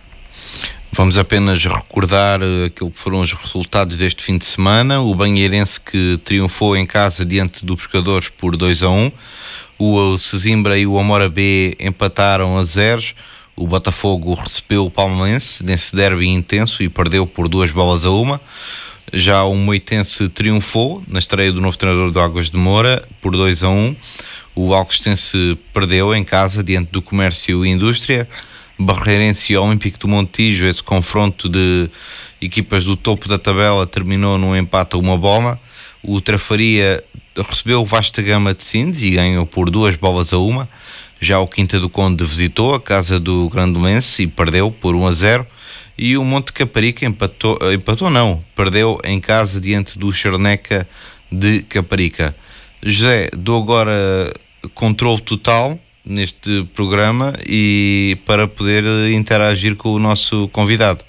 [0.96, 5.02] Vamos apenas recordar eh, aquilo que foram os resultados deste fim de semana.
[5.02, 9.12] O Banheirense que triunfou em casa diante do Pescadores por 2 a 1.
[9.80, 13.16] O Sesimbra e o Amora B empataram a zeros.
[13.56, 18.40] O Botafogo recebeu o Palmeirense nesse derby intenso e perdeu por duas bolas a uma.
[19.12, 23.64] Já o Moitense triunfou na estreia do novo treinador do Águas de Moura por 2
[23.64, 23.96] a 1.
[24.56, 28.30] O Alcostense perdeu em casa diante do Comércio e Indústria.
[28.78, 31.90] Barreirense e Olímpico do Montijo, esse confronto de
[32.42, 35.60] equipas do topo da tabela terminou num empate a uma bola.
[36.02, 37.04] O Trafaria
[37.50, 40.68] recebeu Vasta Gama de Sindes e ganhou por duas bolas a uma.
[41.20, 45.12] Já o Quinta do Conde visitou a casa do Grandolense e perdeu por 1 a
[45.12, 45.48] 0.
[45.98, 50.88] E o Monte Caparica empatou, empatou não, perdeu em casa diante do Charneca
[51.32, 52.36] de Caparica.
[52.82, 54.34] José, dou agora
[54.74, 61.04] controle total neste programa e para poder interagir com o nosso convidado.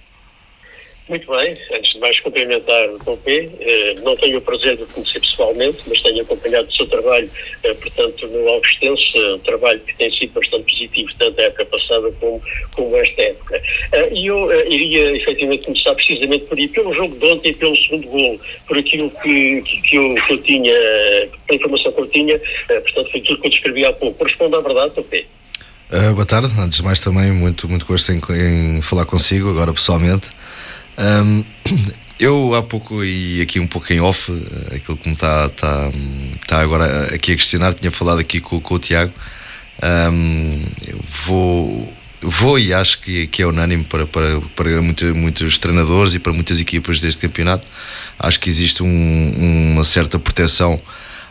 [1.06, 3.50] Muito bem, antes de mais cumprimentar o Tom P.
[3.60, 7.28] Eh, não tenho o prazer de conhecer pessoalmente, mas tenho acompanhado o seu trabalho,
[7.62, 12.10] eh, portanto, no Augustense, um trabalho que tem sido bastante positivo, tanto a época passada
[12.18, 12.42] como,
[12.74, 13.62] como esta época.
[13.92, 17.76] Eh, e eu iria efetivamente começar precisamente por ir pelo jogo de ontem e pelo
[17.76, 20.72] segundo gol, por aquilo que, que, que, eu, que eu tinha,
[21.46, 24.16] pela informação que eu tinha, portanto, foi tudo que eu descrevi há pouco.
[24.16, 25.26] Corresponde à verdade, Tom P.
[25.92, 28.18] Uh, boa tarde, antes de mais também muito, muito gosto em,
[28.78, 30.30] em falar consigo, agora pessoalmente.
[30.98, 31.44] Um,
[32.18, 35.90] eu há pouco e aqui um pouco em off, eh, aquilo que me está tá,
[36.46, 39.12] tá agora aqui a questionar, tinha falado aqui com, com o Tiago.
[39.82, 40.62] Um,
[41.26, 46.18] vou, vou e acho que, que é unânime para, para, para muito, muitos treinadores e
[46.18, 47.66] para muitas equipas deste campeonato.
[48.18, 50.80] Acho que existe um, uma certa proteção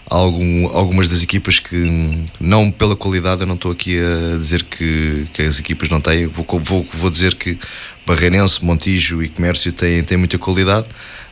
[0.10, 5.28] algum, algumas das equipas que, não pela qualidade, eu não estou aqui a dizer que,
[5.34, 7.58] que as equipas não têm, vou, vou, vou dizer que
[8.06, 10.88] Barreirense, Montijo e Comércio têm, têm muita qualidade,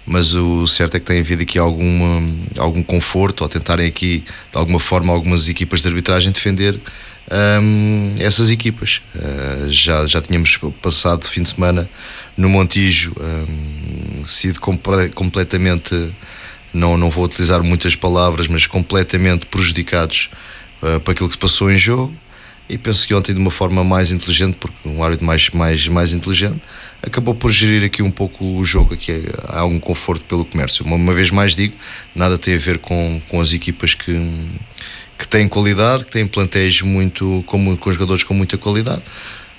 [0.05, 2.23] mas o certo é que tem havido aqui alguma,
[2.57, 6.79] algum conforto, ou tentarem aqui, de alguma forma, algumas equipas de arbitragem defender
[7.61, 9.01] um, essas equipas.
[9.15, 11.89] Uh, já, já tínhamos passado fim de semana
[12.35, 16.11] no Montijo, um, sido compre completamente
[16.73, 20.29] não, não vou utilizar muitas palavras, mas completamente prejudicados
[20.81, 22.13] uh, para aquilo que se passou em jogo.
[22.69, 26.13] E penso que ontem, de uma forma mais inteligente, porque um árbitro mais, mais, mais
[26.13, 26.61] inteligente,
[27.01, 28.93] acabou por gerir aqui um pouco o jogo.
[28.93, 30.85] Aqui é, há um conforto pelo comércio.
[30.85, 31.75] Uma, uma, vez mais digo,
[32.15, 34.13] nada tem a ver com, com as equipas que,
[35.17, 39.01] que têm qualidade, que têm plantéis muito, com, com jogadores com muita qualidade.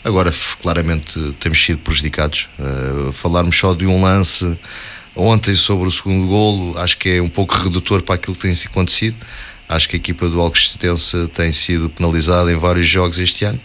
[0.02, 2.48] Agora, claramente, temos sido prejudicados.
[2.58, 4.58] Uh, falarmos só de um lance
[5.14, 8.54] Ontem, sobre o segundo golo, acho que é um pouco redutor para aquilo que tem
[8.66, 9.16] acontecido.
[9.72, 13.58] Acho que a equipa do Alcostense tem sido penalizada em vários jogos este ano.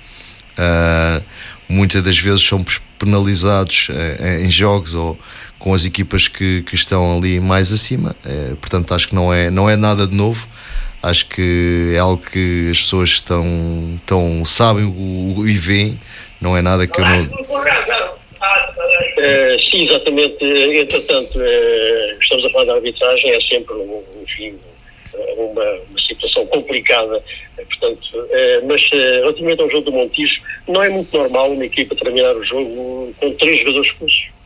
[0.54, 1.22] Uh,
[1.67, 5.20] muitas das vezes somos penalizados uh, em jogos ou
[5.60, 8.15] com as equipas que, que estão ali mais acima.
[8.26, 10.48] Uh, portanto, acho que não é, não é nada de novo.
[11.04, 13.46] Acho que é algo que as pessoas estão,
[13.98, 16.00] estão sabem o, e veem.
[16.39, 17.28] Não é nada que eu não
[19.17, 20.46] Uh, sim, exatamente.
[20.46, 21.39] Entretanto,
[22.22, 23.76] estamos a falar da arbitragem, é sempre,
[24.22, 24.56] enfim,
[25.38, 27.24] uma, uma situação complicada.
[27.56, 28.28] Portanto,
[28.68, 33.14] mas relativamente ao jogo do Montijo, não é muito normal uma equipa terminar o jogo
[33.20, 34.38] com três jogadores expulsos.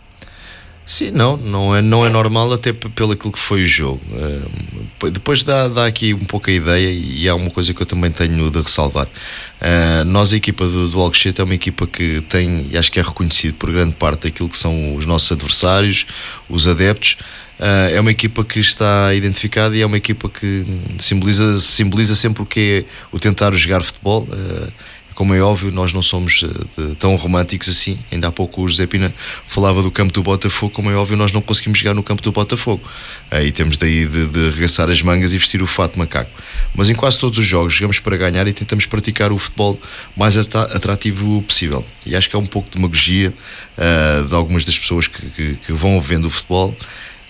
[0.91, 4.01] Sim, não, não é, não é normal até pelo aquilo que foi o jogo.
[4.11, 7.85] Uh, depois dá, dá aqui um pouco a ideia e há uma coisa que eu
[7.85, 9.05] também tenho de ressalvar.
[9.07, 12.99] Uh, nós, a equipa do, do Alcochete, é uma equipa que tem, e acho que
[12.99, 16.05] é reconhecido por grande parte daquilo que são os nossos adversários,
[16.49, 17.17] os adeptos.
[17.61, 20.65] Uh, é uma equipa que está identificada e é uma equipa que
[20.97, 24.23] simboliza, simboliza sempre o que é o tentar jogar futebol.
[24.23, 24.71] Uh,
[25.13, 27.99] como é óbvio, nós não somos uh, tão românticos assim.
[28.11, 29.13] Ainda há pouco o José Pina
[29.45, 30.73] falava do campo do Botafogo.
[30.73, 32.81] Como é óbvio, nós não conseguimos jogar no campo do Botafogo.
[33.29, 36.31] Aí temos daí de, de arregaçar as mangas e vestir o fato macaco.
[36.73, 39.79] Mas em quase todos os jogos jogamos para ganhar e tentamos praticar o futebol
[40.17, 41.85] mais atrativo possível.
[42.07, 43.31] E acho que é um pouco de demagogia
[43.77, 46.75] uh, de algumas das pessoas que, que, que vão vendo o futebol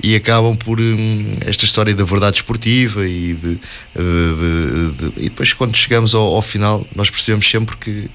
[0.03, 5.53] e acabam por hum, esta história da verdade esportiva e, de, de, de, e depois
[5.53, 8.09] quando chegamos ao, ao, final nós percebemos sempre que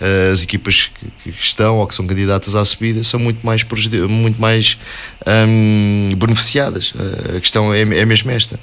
[0.00, 3.64] uh, as equipas que, que, estão ou que são candidatas à subida são muito mais,
[4.08, 4.78] muito mais
[5.26, 6.92] um, beneficiadas.
[6.92, 8.58] Uh, a questão é, é mesmo esta.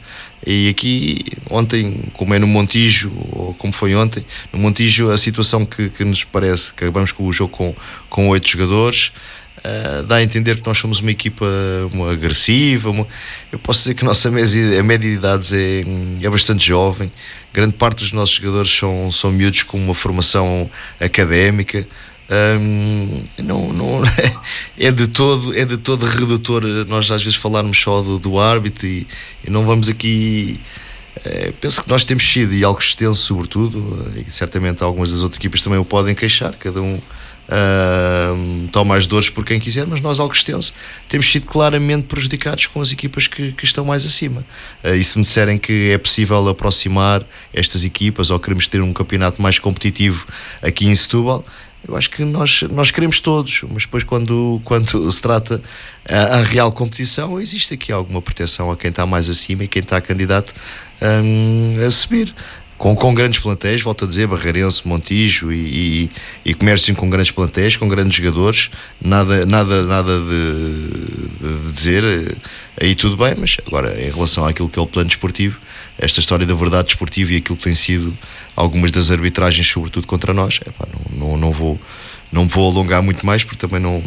[0.46, 5.66] E aqui, ontem, como é no Montijo, ou como foi ontem, no Montijo, a situação
[5.66, 7.76] que, que nos parece que acabamos com o jogo com,
[8.10, 9.12] com oito jogadores.
[9.60, 11.46] Uh, dá a entender que nós somos uma equipa
[11.92, 12.90] uma agressiva.
[12.90, 13.06] Uma...
[13.52, 15.84] Eu posso dizer que a nossa média, a média de idades é,
[16.22, 17.12] é bastante jovem.
[17.54, 21.86] Grande parte dos nossos jogadores são, são miúdos com uma formação académica.
[22.32, 24.04] Um, não, não,
[24.78, 28.86] é de todo é de todo redutor nós às vezes falarmos só do, do árbitro
[28.86, 29.08] e,
[29.44, 30.62] e não vamos aqui
[31.26, 35.40] é, penso que nós temos sido e algo extenso sobretudo e certamente algumas das outras
[35.40, 37.02] equipas também o podem queixar cada um
[37.50, 40.74] uh, toma as dores por quem quiser, mas nós, algo extenso,
[41.08, 44.46] temos sido claramente prejudicados com as equipas que, que estão mais acima.
[44.84, 48.94] Uh, e se me disserem que é possível aproximar estas equipas ou queremos ter um
[48.94, 50.28] campeonato mais competitivo
[50.62, 51.44] aqui em Setúbal,
[51.88, 55.62] eu acho que nós, nós queremos todos, mas depois, quando, quando se trata
[56.08, 59.82] a, a real competição, existe aqui alguma proteção a quem está mais acima e quem
[59.82, 60.54] está candidato
[61.02, 62.34] um, a subir
[62.80, 65.58] com, com grandes plantéis, volto a dizer, Barreirense, Montijo e,
[66.06, 66.12] e,
[66.46, 68.72] e comércio com grandes plantéis, com grandes jogadores,
[69.02, 72.36] nada, nada, nada de, de, dizer, eh,
[72.82, 75.60] aí tudo bem, mas agora em relação àquilo que é o plano desportivo,
[75.98, 78.18] esta história da verdade desportiva e aquilo que tem sido
[78.56, 81.78] algumas das arbitragens, sobretudo contra nós, epá, não, não, não, vou,
[82.32, 84.02] não vou alongar muito mais porque também não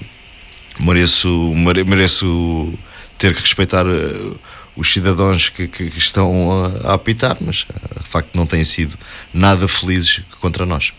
[0.81, 1.53] mereço,
[1.87, 2.73] mereço
[3.19, 4.33] ter que respeitar eh,
[4.77, 8.97] os cidadãos que, que, estão a, apitar, mas eh, de facto não têm sido
[9.33, 10.93] nada felizes contra nós.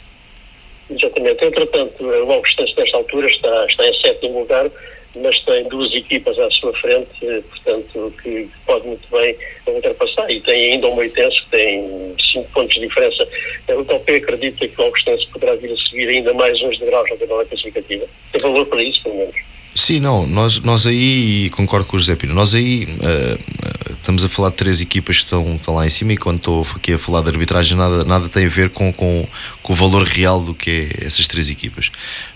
[0.89, 1.45] Exatamente.
[1.45, 4.69] Entretanto, o Alcostanço, nesta altura, está, está em sétimo lugar,
[5.15, 10.29] mas tem duas equipas à sua frente, eh, portanto, que pode muito bem ultrapassar.
[10.29, 13.27] E tem ainda o Moitense, que tem cinco pontos de diferença.
[13.69, 17.17] O Topé acredita que o Alcostanço poderá vir a subir ainda mais uns degraus na
[17.17, 18.05] tabela classificativa.
[18.31, 19.52] Tem valor para isso, pelo menos.
[19.75, 24.29] Sim, não, nós, nós aí, concordo com o José Pino, nós aí uh, estamos a
[24.29, 26.99] falar de três equipas que estão, estão lá em cima e quando estou aqui a
[26.99, 29.27] falar de arbitragem nada, nada tem a ver com, com,
[29.63, 31.89] com o valor real do que é essas três equipas.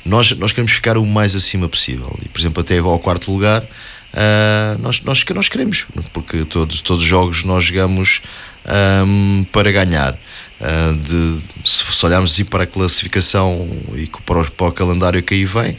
[0.03, 3.61] Nós, nós queremos ficar o mais acima possível e, por exemplo, até ao quarto lugar,
[3.61, 8.21] uh, nós, nós, nós queremos, porque todos, todos os jogos nós jogamos
[9.05, 10.17] um, para ganhar.
[10.59, 15.45] Uh, de, se olharmos para a classificação e para o, para o calendário que aí
[15.45, 15.77] vem,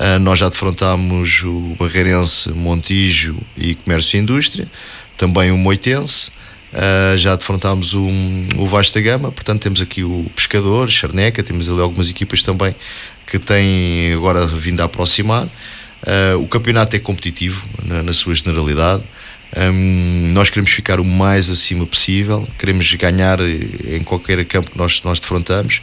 [0.00, 4.66] Uh, nós já defrontámos o Barreirense, Montijo e Comércio e Indústria,
[5.14, 6.30] também o Moitense,
[6.72, 8.08] uh, já defrontámos o,
[8.56, 12.74] o Vasta Gama, portanto temos aqui o Pescador, Charneca, temos ali algumas equipas também
[13.26, 15.44] que têm agora vindo a aproximar.
[15.44, 19.02] Uh, o campeonato é competitivo na, na sua generalidade.
[19.54, 25.02] Um, nós queremos ficar o mais acima possível, queremos ganhar em qualquer campo que nós,
[25.02, 25.82] nós defrontamos.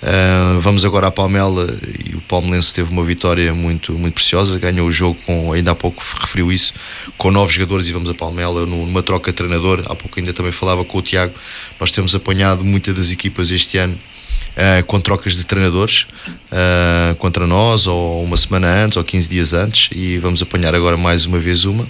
[0.00, 1.76] Uh, vamos agora à Palmela
[2.08, 5.74] e o Palmelense teve uma vitória muito, muito preciosa, ganhou o jogo com, ainda há
[5.74, 6.72] pouco referiu isso,
[7.16, 10.52] com novos jogadores e vamos a Palmela numa troca de treinador, há pouco ainda também
[10.52, 11.34] falava com o Tiago,
[11.80, 13.98] nós temos apanhado muitas das equipas este ano
[14.58, 16.06] uh, com trocas de treinadores
[16.52, 20.96] uh, contra nós, ou uma semana antes, ou 15 dias antes, e vamos apanhar agora
[20.96, 21.88] mais uma vez uma.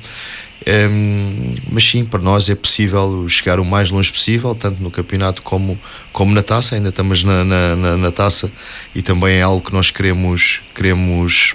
[0.67, 5.43] Um, mas sim, para nós é possível chegar o mais longe possível, tanto no campeonato
[5.43, 5.79] como,
[6.13, 6.75] como na taça.
[6.75, 8.51] Ainda estamos na, na, na, na taça
[8.95, 11.55] e também é algo que nós queremos, queremos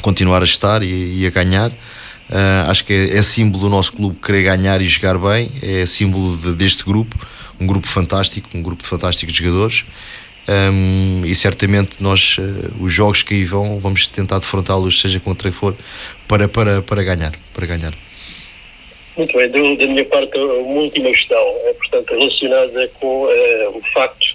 [0.00, 1.70] continuar a estar e, e a ganhar.
[1.70, 5.84] Uh, acho que é, é, símbolo do nosso clube querer ganhar e jogar bem, é
[5.84, 7.16] símbolo de, deste grupo,
[7.58, 9.84] um grupo fantástico, um grupo de fantásticos jogadores.
[10.48, 15.50] Um, e certamente nós, uh, os jogos que aí vão, vamos tentar defrontá-los, seja contra
[15.50, 15.76] quem for,
[16.26, 17.32] para, para, para ganhar.
[17.52, 17.94] Para ganhar.
[19.20, 23.82] Muito bem, do, da minha parte, uma última questão, é, portanto, relacionada com uh, o
[23.92, 24.34] facto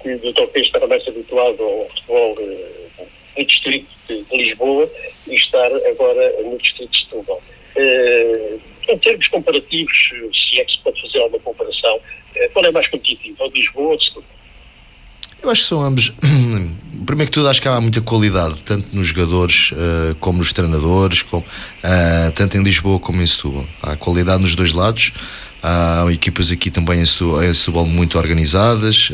[0.00, 0.60] que o Dr.
[0.60, 3.06] Estava mais habituado ao futebol uh,
[3.36, 4.88] no distrito de Lisboa
[5.28, 7.42] e estar agora no distrito de Setúbal.
[7.76, 9.92] Uh, em termos comparativos,
[10.32, 12.00] se é que se pode fazer alguma comparação,
[12.54, 14.30] qual é mais competitivo, o de Lisboa ou de Setúbal?
[15.42, 16.14] Eu acho que são ambos.
[17.04, 21.22] Primeiro que tudo, acho que há muita qualidade, tanto nos jogadores uh, como nos treinadores,
[21.32, 21.42] uh,
[22.34, 23.66] tanto em Lisboa como em Setúbal.
[23.82, 25.12] Há qualidade nos dois lados.
[25.62, 29.10] Há equipas aqui também em Setúbal muito organizadas.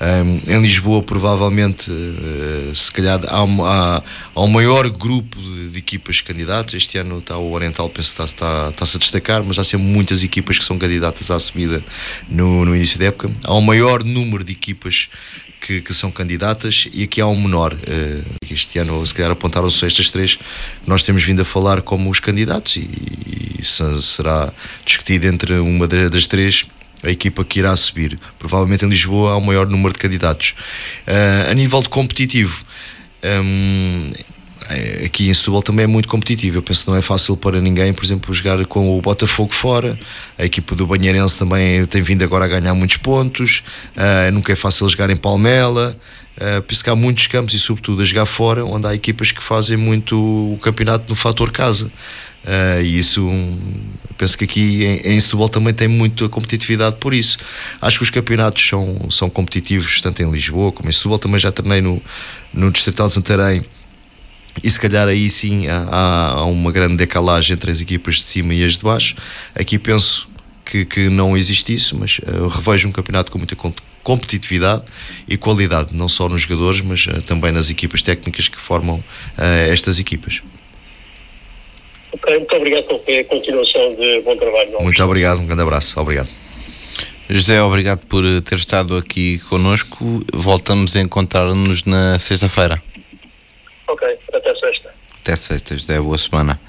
[0.00, 4.02] Um, em Lisboa, provavelmente, uh, se calhar, há, há,
[4.34, 6.74] há, maior grupo de, de equipas candidatas.
[6.74, 9.86] Este ano está o Oriental, penso que está, está, está-se a destacar, mas há sempre
[9.86, 11.82] muitas equipas que são candidatas à subida
[12.28, 13.30] no, no início da época.
[13.44, 15.08] Há um maior número de equipas
[15.64, 17.72] que, que, são candidatas e aqui há um menor.
[17.72, 20.42] Uh, este ano, se calhar, apontaram-se estas três que
[20.86, 22.88] nós temos vindo a falar como os candidatos e,
[23.58, 24.52] e será
[24.84, 26.66] discutido entre uma das três
[27.02, 28.18] a equipa que irá subir.
[28.38, 30.54] Provavelmente em Lisboa há o maior número de candidatos.
[31.08, 32.62] Uh, a nível de competitivo,
[33.22, 33.40] é,
[35.04, 36.58] aqui em Setúbal também é muito competitivo.
[36.58, 39.98] Eu penso que não é fácil para ninguém, por exemplo, jogar com o Botafogo fora.
[40.38, 43.62] A equipa do Banheirense também tem vindo agora a ganhar muitos pontos.
[43.96, 45.96] Uh, nunca é fácil jogar em Palmela.
[46.36, 49.42] Uh, penso que há muitos campos e, sobretudo, a jogar fora, onde há equipas que
[49.42, 51.86] fazem muito o campeonato no fator casa.
[52.44, 53.26] Uh, e isso,
[54.18, 57.38] penso que aqui em, em Setúbal também tem muita competitividade por isso.
[57.80, 61.18] Acho que os campeonatos são, são competitivos, tanto em Lisboa como em Setúbal.
[61.18, 62.02] Também já treinei no,
[62.52, 63.64] no Distrital de Santarém
[64.62, 68.54] e se calhar aí sim há, há, uma grande decalagem entre as equipas de cima
[68.54, 69.16] e as de baixo.
[69.54, 70.28] Aqui penso
[70.64, 73.56] que, que não existe isso, mas uh, revejo um campeonato com muita
[74.02, 74.84] competitividade
[75.28, 79.70] e qualidade, não só nos jogadores, mas uh, também nas equipas técnicas que formam uh,
[79.70, 80.42] estas equipas.
[82.12, 84.80] Ok, muito obrigado pela continuação de bom trabalho.
[84.80, 86.28] Muito obrigado, um grande abraço, obrigado.
[87.28, 90.22] José, obrigado por ter estado aqui connosco.
[90.32, 92.82] Voltamos a encontrar-nos na sexta-feira.
[93.88, 94.06] Ok,
[95.24, 95.34] até sexta.
[95.34, 96.60] Até sexta, José, boa semana.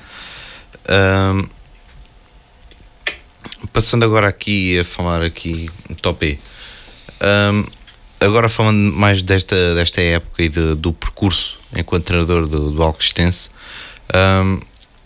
[0.90, 1.48] Um,
[3.74, 5.70] passando agora aqui a falar aqui,
[6.02, 6.40] top
[7.22, 7.66] um,
[8.20, 13.50] agora falando mais desta, desta época e de, do percurso enquanto treinador do, do Alcostense,
[14.16, 14.60] um,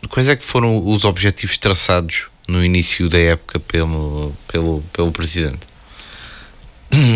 [0.09, 5.67] quais é que foram os objetivos traçados no início da época pelo, pelo, pelo presidente?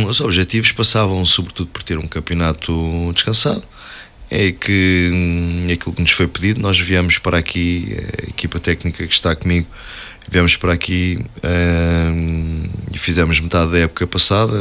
[0.10, 2.74] Os objetivos passavam sobretudo por ter um campeonato
[3.14, 3.64] descansado,
[4.36, 9.06] é que hum, aquilo que nos foi pedido, nós viemos para aqui, a equipa técnica
[9.06, 9.68] que está comigo,
[10.28, 14.56] viemos para aqui hum, e fizemos metade da época passada.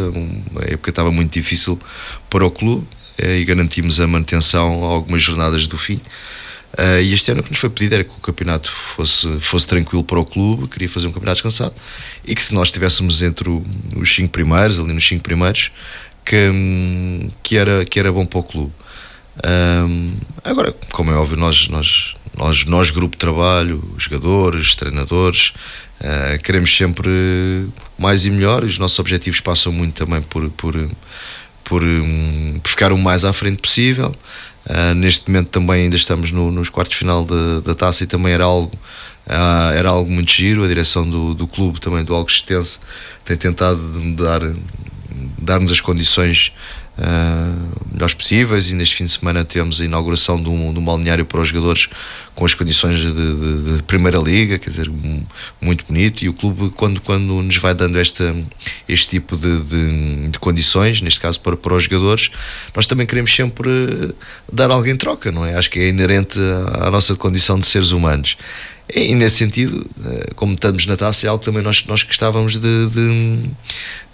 [0.60, 1.80] A época estava muito difícil
[2.28, 5.98] para o clube eh, e garantimos a manutenção a algumas jornadas do fim.
[6.78, 9.68] Uh, e este ano o que nos foi pedido era que o campeonato fosse, fosse
[9.68, 11.74] tranquilo para o clube, queria fazer um campeonato descansado
[12.24, 13.62] e que se nós estivéssemos entre o,
[13.94, 15.70] os cinco primeiros, ali nos cinco primeiros,
[16.24, 18.72] que, hum, que, era, que era bom para o clube.
[19.44, 20.14] Um,
[20.44, 25.52] agora, como é óbvio, nós, nós, nós, nós grupo de trabalho, jogadores, treinadores,
[26.00, 27.66] uh, queremos sempre
[27.98, 30.74] mais e melhor e os nossos objetivos passam muito também por, por,
[31.64, 34.14] por, um, por ficar o mais à frente possível.
[34.66, 37.26] Uh, neste momento também ainda estamos no, nos quartos final
[37.64, 38.72] da taça e também era algo,
[39.26, 40.62] uh, era algo muito giro.
[40.62, 42.80] A direção do, do clube, também do Alcostense,
[43.24, 43.80] tem tentado
[44.14, 44.40] dar,
[45.38, 46.52] dar-nos as condições
[47.02, 50.84] uh, melhores possíveis e neste fim de semana temos a inauguração de um, de um
[50.84, 51.88] balneário para os jogadores
[52.34, 54.90] com as condições de, de, de, Primeira Liga, quer dizer,
[55.60, 58.34] muito bonito e o clube quando, quando nos vai dando esta,
[58.88, 59.60] este tipo de,
[60.30, 62.30] de, condições, neste caso para, para os jogadores,
[62.74, 63.70] nós também queremos sempre
[64.50, 65.56] dar algo em troca, não é?
[65.56, 66.38] Acho que é inerente
[66.72, 68.38] à nossa condição de seres humanos.
[68.94, 72.86] E nesse sentido, eh, como estamos na taça, é algo também nós, nós gostávamos de,
[72.88, 73.50] de,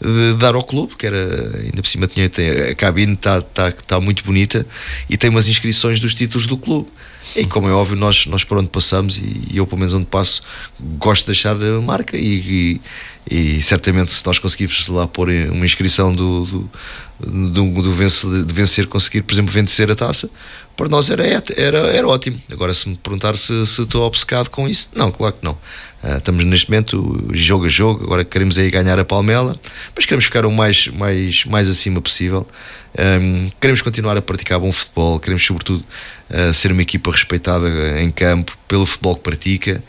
[0.00, 1.18] de dar ao clube, que era,
[1.64, 2.26] ainda por cima tinha,
[2.70, 4.66] a cabine está tá, tá muito bonita
[5.08, 6.88] e tem umas inscrições dos títulos do clube.
[7.36, 10.42] E como é óbvio, nós, nós por onde passamos, e eu pelo menos onde passo,
[10.98, 12.80] gosto de deixar a marca e,
[13.30, 16.70] e, e certamente se nós conseguirmos lá pôr uma inscrição do, do,
[17.50, 20.30] do, do vencer, de vencer, conseguir, por exemplo, vencer a taça,
[20.78, 21.24] para nós era,
[21.56, 22.40] era, era ótimo.
[22.52, 25.52] Agora, se me perguntar se, estou obcecado com isso, não, claro que não.
[26.04, 29.58] Uh, estamos neste momento jogo a jogo, agora queremos aí ganhar a Palmela,
[29.96, 32.46] mas queremos ficar o mais, mais, mais acima possível.
[32.96, 35.84] Um, queremos continuar a praticar bom futebol, queremos, sobretudo,
[36.30, 37.68] uh, ser uma equipa respeitada
[38.00, 39.82] em campo pelo futebol que pratica.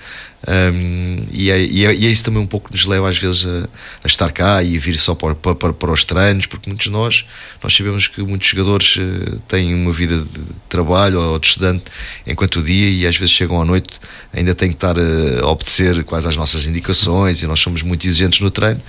[0.47, 3.17] Um, e, é, e, é, e, é, isso também um pouco que nos leva às
[3.17, 3.67] vezes a,
[4.05, 6.91] a estar cá e a vir só para, para, para, os treinos, porque muitos de
[6.91, 7.25] nós,
[7.61, 11.83] nós sabemos que muitos jogadores uh, têm uma vida de trabalho ou de estudante
[12.25, 13.99] enquanto o dia e às vezes chegam à noite
[14.31, 18.07] ainda têm que estar uh, a obedecer quase às nossas indicações e nós somos muito
[18.07, 18.81] exigentes no treino,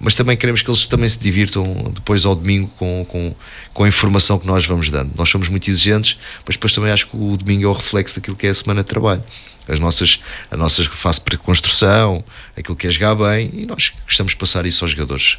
[0.00, 3.34] mas também queremos que eles também se divirtam depois ao domingo com, com,
[3.72, 5.12] com a informação que nós vamos dando.
[5.16, 8.36] Nós somos muito exigentes, mas depois também acho que o domingo é o reflexo daquilo
[8.36, 9.22] que é a semana de trabalho
[9.68, 12.22] as nossas, a nossa fase de construção,
[12.56, 15.38] aquilo que é jogar bem, e nós gostamos de passar isso aos jogadores.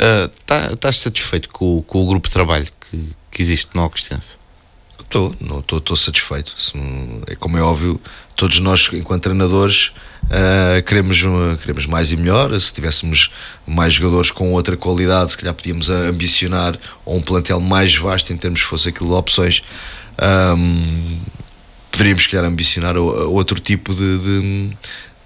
[0.00, 4.36] Uh, tá, estás satisfeito com, com, o grupo de trabalho que, que existe no Augustense?
[4.98, 5.34] Estou,
[5.76, 6.54] estou satisfeito.
[7.26, 8.00] É como é óbvio,
[8.36, 9.92] todos nós, enquanto treinadores,
[10.24, 11.18] uh, queremos,
[11.60, 12.58] queremos mais e melhor.
[12.60, 13.32] Se tivéssemos
[13.66, 18.60] mais jogadores com outra qualidade, se calhar podíamos ambicionar um plantel mais vasto em termos,
[18.60, 19.62] fosse aquilo, opções.
[20.56, 21.18] Um,
[22.00, 24.70] poderíamos, calhar, ambicionar outro tipo de, de,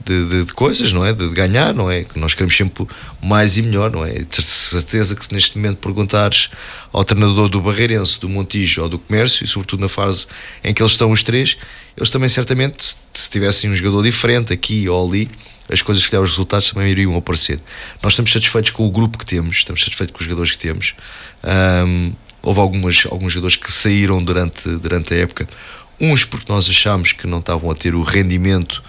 [0.05, 1.13] de, de, de, coisas, não é?
[1.13, 2.03] De, ganhar, não é?
[2.03, 2.85] Que nós queremos sempre
[3.23, 4.13] mais e melhor, não é?
[4.13, 6.51] De certeza que se neste momento perguntares
[6.93, 10.27] ao treinador do Barreirense, do Montijo ou do Comércio, e sobretudo na fase
[10.65, 11.57] em que eles estão os três,
[11.97, 15.31] eles também certamente, se tivessem um jogador diferente aqui ou ali,
[15.71, 17.61] as coisas que os resultados também iriam aparecer.
[18.03, 20.95] Nós estamos satisfeitos com o grupo que temos, estamos satisfeitos com os jogadores que temos.
[21.87, 22.13] Um,
[22.43, 25.49] houve algumas, alguns jogadores que saíram durante, durante a época,
[26.01, 28.83] uns porque nós achámos que não estavam a ter o rendimento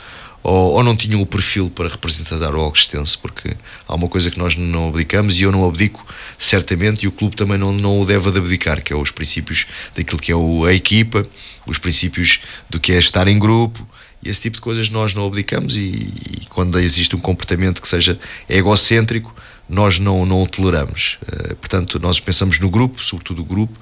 [0.43, 4.38] ou, ou, não tinham o perfil para representar o Alcostense, porque há uma coisa que
[4.38, 6.06] nós não abdicamos e eu não abdico
[6.38, 9.66] certamente e o clube também não, não o deve de abdicar, que é os princípios
[9.95, 11.26] daquilo que é a equipa,
[11.66, 13.88] os princípios do que é estar em grupo,
[14.22, 17.88] e esse tipo de coisas nós não abdicamos e, e quando existe um comportamento que
[17.88, 19.34] seja egocêntrico,
[19.68, 21.18] nós não, não o toleramos.
[21.24, 23.74] Uh, portanto, nós pensamos no grupo, sobretudo o grupo,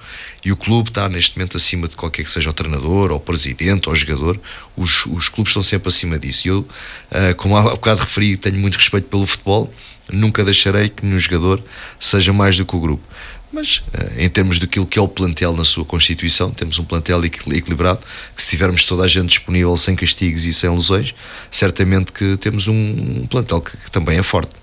[0.43, 3.19] e o clube está neste momento acima de qualquer que seja o treinador, ou o
[3.19, 4.39] presidente, ou o jogador.
[4.77, 6.47] Os, os clubes estão sempre acima disso.
[6.47, 9.73] Eu, uh, como há bocado referi, tenho muito respeito pelo futebol,
[10.11, 11.61] nunca deixarei que nenhum jogador
[11.99, 13.03] seja mais do que o grupo.
[13.51, 17.23] Mas uh, em termos daquilo que é o plantel na sua constituição, temos um plantel
[17.25, 17.99] equilibrado,
[18.33, 21.13] que se tivermos toda a gente disponível sem castigos e sem lesões,
[21.51, 24.62] certamente que temos um, um plantel que, que também é forte.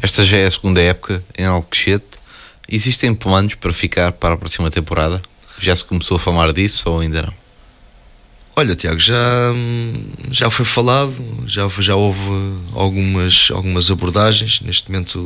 [0.00, 2.04] Esta já é a segunda época em Alcochete.
[2.68, 5.22] Existem planos para ficar para a próxima temporada?
[5.58, 7.46] Já se começou a falar disso ou ainda não?
[8.58, 9.14] Olha, Tiago, já,
[10.30, 11.14] já foi falado,
[11.46, 12.18] já, já houve
[12.74, 14.62] algumas, algumas abordagens.
[14.62, 15.18] Neste momento,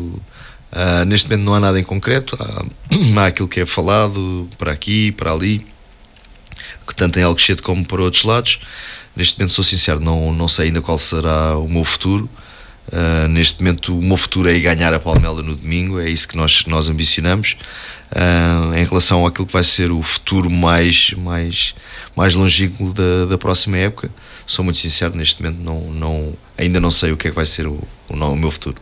[0.73, 2.37] uh, neste momento não há nada em concreto.
[2.41, 2.65] Há,
[3.23, 5.65] há aquilo que é falado para aqui, para ali,
[6.85, 8.59] que tanto em Alcochete como para outros lados.
[9.15, 12.29] Neste momento, sou sincero, não, não sei ainda qual será o meu futuro.
[12.93, 16.37] Uh, neste momento, o meu futuro é ganhar a Palmela no domingo, é isso que
[16.37, 17.57] nós, nós ambicionamos.
[18.11, 21.77] Uh, em relação àquilo que vai ser o futuro mais, mais,
[22.17, 24.11] mais longínquo da, da próxima época,
[24.45, 27.47] sou muito sincero, neste momento não, não, ainda não sei o que é que vai
[27.47, 28.77] ser o, o, o meu futuro.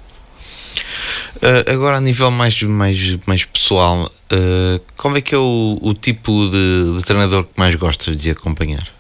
[1.36, 4.11] Uh, agora, a nível mais, mais, mais pessoal,
[4.96, 8.97] qual é que é o, o tipo de, de treinador que mais gostas de acompanhar?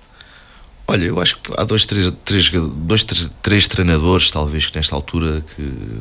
[0.90, 4.94] Olha, eu acho que há dois, três, três, dois, três, três treinadores, talvez, que nesta
[4.94, 6.00] altura que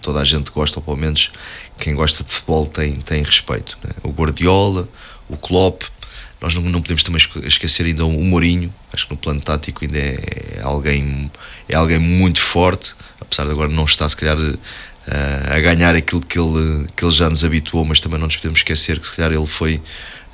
[0.00, 1.32] toda a gente gosta, ou pelo menos
[1.76, 3.76] quem gosta de futebol tem, tem respeito.
[3.82, 3.90] Né?
[4.04, 4.88] O Guardiola,
[5.28, 5.82] o Klopp,
[6.40, 9.98] nós não, não podemos também esquecer ainda o Mourinho, acho que no plano tático ainda
[9.98, 11.28] é, alguém,
[11.68, 14.38] é alguém muito forte, apesar de agora não estar, se calhar,
[15.50, 18.60] a ganhar aquilo que ele, que ele já nos habituou, mas também não nos podemos
[18.60, 19.80] esquecer que, se calhar, ele foi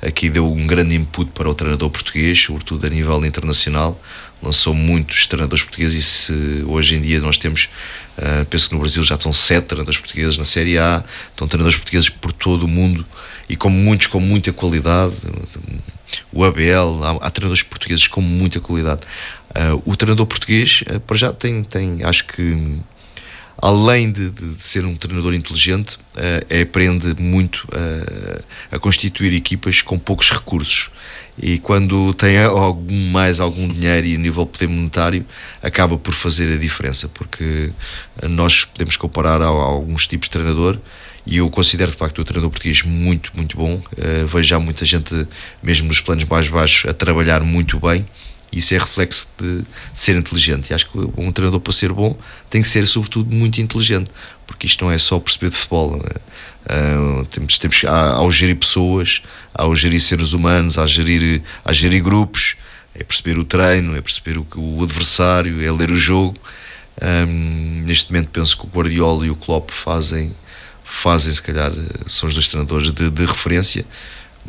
[0.05, 3.99] aqui deu um grande input para o treinador português, sobretudo a nível internacional.
[4.41, 7.69] Lançou muitos treinadores portugueses e se hoje em dia nós temos,
[8.17, 11.77] uh, penso que no Brasil já estão sete treinadores portugueses na Série A, estão treinadores
[11.77, 13.05] portugueses por todo o mundo
[13.49, 15.15] e com muitos com muita qualidade.
[16.31, 19.01] O Abel, há, há treinadores portugueses com muita qualidade.
[19.49, 22.77] Uh, o treinador português, uh, para já, tem, tem acho que
[23.61, 29.81] além de, de, de, ser um treinador inteligente, uh, aprende muito uh, a constituir equipas
[29.81, 30.91] com poucos recursos.
[31.37, 35.25] E quando tem algum mais algum dinheiro e nível poder monetário,
[35.61, 37.71] acaba por fazer a diferença, porque
[38.23, 40.77] nós podemos comparar a, a alguns tipos de treinador
[41.25, 43.75] e eu considero de facto o treinador português muito, muito bom.
[43.75, 45.27] Uh, vejo já muita gente,
[45.61, 48.05] mesmo nos planos mais baixos, a trabalhar muito bem
[48.55, 50.69] isso é reflexo de, de, ser inteligente.
[50.69, 52.17] E acho que um treinador, para ser bom,
[52.49, 54.09] tem que ser, sobretudo, muito inteligente,
[54.47, 55.95] porque isto não é só perceber de futebol.
[55.97, 59.21] Uh, temos, temos ao gerir pessoas,
[59.53, 62.55] ao gerir seres humanos, a gerir, a gerir grupos,
[62.93, 66.37] é perceber o treino, é perceber o, o adversário, é ler o jogo.
[67.01, 70.33] Um, neste momento penso que o Guardiola e o Klopp fazem,
[70.83, 71.73] fazem se calhar,
[72.07, 73.85] são os dois treinadores de, de referência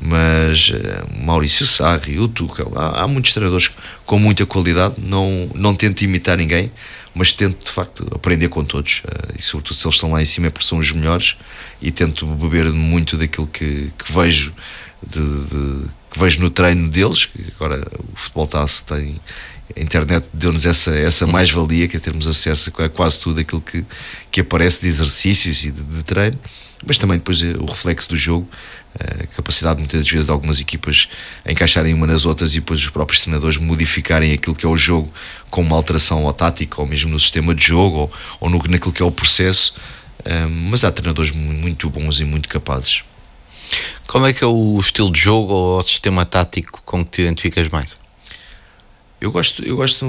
[0.00, 3.72] mas uh, Maurício Sarri, o Tuchel, há, há, muitos treinadores
[4.04, 6.70] com muita qualidade, não, não tento imitar ninguém,
[7.14, 10.26] mas tento de facto aprender com todos, uh, e sobretudo se eles estão lá em
[10.26, 11.36] cima é porque são os melhores,
[11.80, 14.52] e tento beber muito daquilo que, que vejo
[15.06, 17.80] de, de, que vejo no treino deles, que agora
[18.12, 19.18] o futebol está tem
[19.74, 23.84] a internet deu-nos essa, essa mais-valia que é termos acesso a quase tudo aquilo que,
[24.30, 26.38] que aparece de exercícios e de, de treino,
[26.84, 28.48] mas também depois eh, o reflexo do jogo
[28.98, 31.08] a capacidade muitas vezes de algumas equipas
[31.46, 35.12] encaixarem uma nas outras e depois os próprios treinadores modificarem aquilo que é o jogo
[35.50, 38.92] com uma alteração ou tática ou mesmo no sistema de jogo ou, ou no, naquilo
[38.92, 39.74] que é o processo
[40.70, 43.04] mas há treinadores muito bons e muito capazes
[44.06, 47.22] Como é que é o estilo de jogo ou o sistema tático com que te
[47.22, 47.90] identificas mais?
[49.20, 50.06] Eu gosto, eu gosto,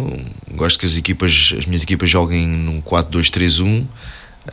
[0.52, 3.86] gosto que as equipas, as minhas equipas joguem num 4-2-3-1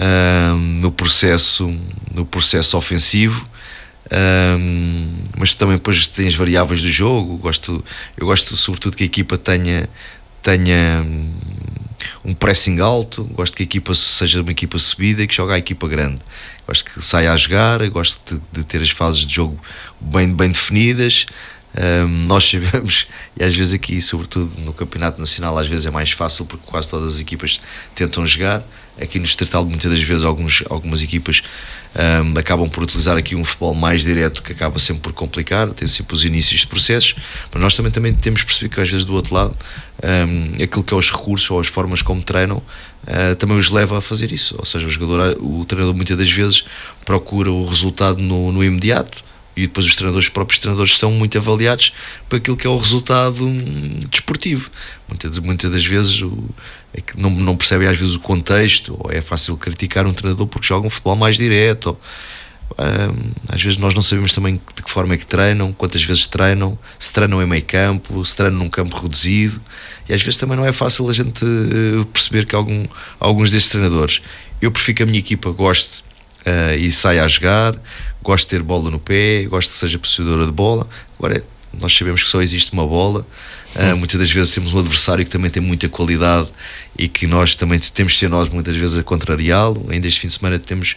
[0.01, 1.73] um, no processo
[2.15, 3.47] no processo ofensivo
[5.37, 7.37] mas também depois tem as variáveis do jogo.
[7.39, 7.85] Gosto,
[8.17, 9.89] eu gosto sobretudo que a equipa tenha,
[10.43, 11.05] tenha
[12.25, 15.59] um pressing alto, gosto que a equipa seja uma equipa subida e que jogue a
[15.59, 16.21] equipa grande.
[16.67, 19.59] Gosto que saia a jogar, gosto de, de ter as fases de jogo
[20.01, 21.27] bem, bem definidas.
[22.27, 26.47] Nós sabemos, e às vezes aqui, sobretudo no Campeonato Nacional, às vezes é mais fácil
[26.47, 27.61] porque quase todas as equipas
[27.95, 28.63] tentam jogar.
[29.01, 31.43] Aqui no Estrital, muitas das vezes, alguns, algumas equipas
[31.95, 35.87] um, acabam por utilizar aqui um futebol mais direto que acaba sempre por complicar, tem
[35.87, 37.15] sempre os inícios de processos,
[37.53, 39.57] mas nós também, também temos percebido que às vezes do outro lado
[40.03, 43.99] um, aquilo que é os recursos ou as formas como treinam uh, também os leva
[43.99, 46.65] a fazer isso, ou seja, o jogador, o treinador muitas das vezes
[47.05, 49.23] procura o resultado no, no imediato
[49.57, 51.93] e depois os treinadores, os próprios treinadores são muito avaliados
[52.29, 54.71] para aquilo que é o resultado hum, desportivo.
[55.09, 56.45] Muitas, muitas das vezes o,
[56.93, 60.67] é não, não percebem às vezes o contexto, ou é fácil criticar um treinador porque
[60.67, 61.87] joga um futebol mais direto.
[61.87, 61.99] Ou,
[62.85, 66.27] hum, às vezes nós não sabemos também de que forma é que treinam, quantas vezes
[66.27, 69.61] treinam, se treinam em meio campo, se treinam num campo reduzido,
[70.09, 72.85] e às vezes também não é fácil a gente uh, perceber que algum,
[73.21, 74.21] alguns destes treinadores.
[74.61, 76.03] Eu prefiro que a minha equipa goste
[76.47, 77.75] uh, e saia a jogar,
[78.25, 80.89] gosto de ter bola no pé, gosto que seja possuidora de bola.
[81.19, 81.45] Agora,
[81.79, 83.27] nós sabemos que só existe uma bola.
[83.75, 86.47] Uh, muitas das vezes temos um adversário que também tem muita qualidade
[86.97, 89.87] e que nós também temos de ser nós muitas vezes a contrariá-lo.
[89.91, 90.93] Ainda este fim de semana temos,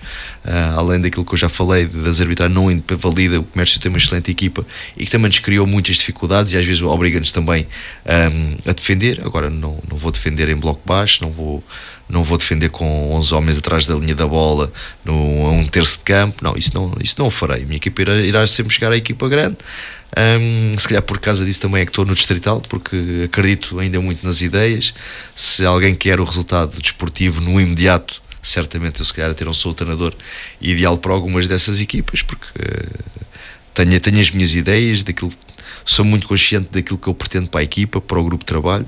[0.45, 3.97] uh, além daquilo que eu já falei, das arbitragens não valida, o comércio tem uma
[3.97, 4.65] excelente equipa
[4.95, 7.67] e que também nos criou muitas dificuldades e às vezes obriga-nos também
[8.05, 9.21] um, a defender.
[9.25, 11.63] Agora, não, não vou defender em bloco baixo, não vou
[12.10, 14.72] não vou defender com 11 homens atrás da linha da bola
[15.03, 15.14] no,
[15.47, 17.64] a um terço de campo, não, isso não, isso não o farei.
[17.64, 19.58] A minha equipa irá, irá sempre chegar à equipa grande.
[20.78, 24.26] Se calhar por causa disso também é que estou no Distrital, porque acredito ainda muito
[24.26, 24.93] nas ideias.
[25.36, 29.74] Se alguém quer o resultado desportivo no imediato, certamente eu se calhar ter um sou
[29.74, 30.14] o treinador
[30.62, 33.26] ideal para algumas dessas equipas, porque uh,
[33.74, 35.32] tenho, tenho as minhas ideias, daquilo,
[35.86, 38.88] sou muito consciente daquilo que eu pretendo para a equipa, para o grupo de trabalho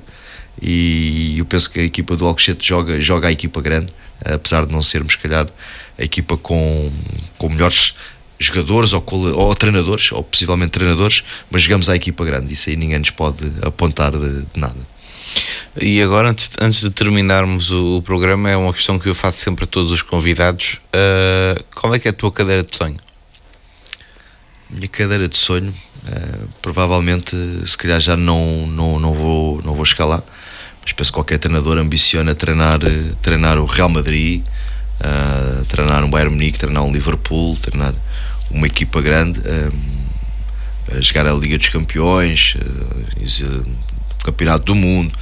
[0.60, 3.92] e eu penso que a equipa do Alcochete joga, joga a equipa grande,
[4.24, 5.46] apesar de não sermos, se calhar,
[5.98, 6.92] a equipa com,
[7.38, 7.94] com melhores
[8.38, 9.04] jogadores ou,
[9.36, 13.38] ou treinadores, ou possivelmente treinadores, mas jogamos a equipa grande, isso aí ninguém nos pode
[13.62, 14.76] apontar de, de nada.
[15.80, 19.38] E agora, antes, antes de terminarmos o, o, programa, é uma questão que eu faço
[19.38, 22.96] sempre a todos os convidados: uh, qual é que é a tua cadeira de sonho?
[24.68, 29.84] Minha cadeira de sonho, uh, provavelmente, se calhar já não, não, não, vou, não vou
[29.84, 30.22] chegar lá
[30.90, 34.42] mas penso que qualquer treinador ambiciona treinar, eh, treinar o Real Madrid,
[35.00, 37.94] uh, treinar um Bayern Munique, treinar um Liverpool, treinar
[38.50, 43.64] uma equipa grande, um, a jogar a Liga dos Campeões, uh,
[44.24, 45.16] Campeonato do Mundo.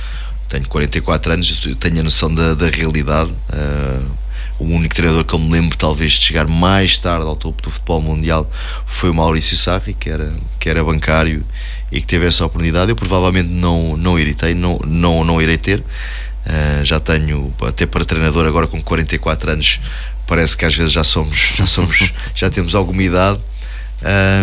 [0.49, 3.31] Tenho 44 anos, tenho a noção da, da realidade.
[3.31, 4.11] Uh,
[4.59, 7.71] o único treinador que eu me lembro talvez de chegar mais tarde ao topo do
[7.71, 8.51] futebol mundial
[8.87, 11.45] foi o Maurício Sarri, que era, que era bancário
[11.91, 12.91] e que teve essa oportunidade.
[12.91, 15.81] Eu provavelmente não, não irei ter, não, não, não irei ter.
[15.81, 19.81] Uh, já tenho, até para treinador, agora com 44 anos,
[20.27, 23.41] parece que às vezes já somos, já somos, já temos alguma idade.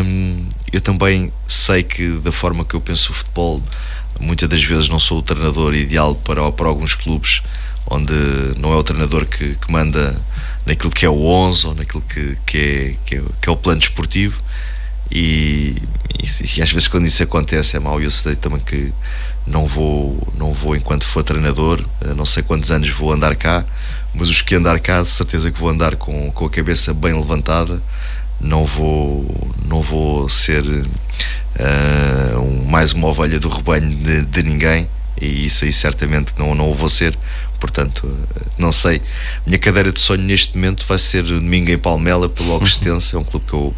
[0.06, 3.64] Um, eu também sei que da forma que eu penso o futebol,
[4.20, 7.42] muitas das vezes não sou o treinador ideal para, para alguns clubes
[7.88, 8.14] onde
[8.58, 10.16] não é o treinador que, que manda
[10.66, 13.56] naquilo que é o 11 ou naquilo que, que, é, que, é, que é o
[13.56, 14.42] plano desportivo
[15.12, 15.76] e,
[16.22, 18.92] e, e, às vezes quando isso acontece é mau eu sei também que
[19.46, 21.84] não vou não vou enquanto for treinador
[22.16, 23.66] não sei quantos anos vou andar cá
[24.14, 27.82] mas os que andar cá certeza que vou andar com, com a cabeça bem levantada
[28.40, 34.88] não vou não vou ser uh, um, mais uma ovelha do rebanho de, de ninguém
[35.22, 37.18] e isso aí certamente não, não o vou ser
[37.66, 38.08] portanto,
[38.58, 39.02] não sei.
[39.46, 43.24] Minha cadeira de sonho neste momento vai ser domingo em Palmela pelo Alcochetense, é um
[43.24, 43.74] clube que eu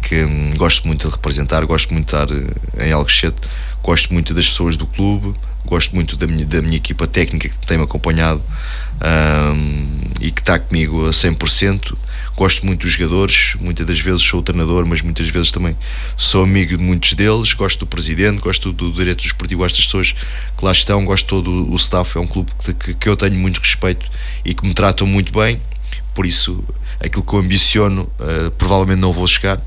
[0.00, 2.28] que hum, gosto muito de representar, gosto muito de estar
[2.78, 3.48] eh, em Alcochete,
[3.82, 5.34] gosto muito das pessoas do clube,
[5.64, 8.42] gosto muito da minha, da minha equipa técnica que tem-me acompanhado
[9.00, 9.86] um,
[10.20, 11.96] e que está comigo a 100%.
[12.36, 15.76] Gosto muito dos jogadores, muitas das vezes sou o treinador, mas muitas vezes também
[16.16, 17.52] sou amigo de muitos deles.
[17.52, 20.14] Gosto do presidente, gosto do diretor esportivo, gosto das pessoas
[20.56, 22.16] que lá estão, gosto todo o staff.
[22.16, 24.06] É um clube que, que eu tenho muito respeito
[24.44, 25.60] e que me tratam muito bem.
[26.14, 26.64] Por isso,
[26.98, 29.60] aquilo que eu ambiciono, uh, provavelmente não vou chegar,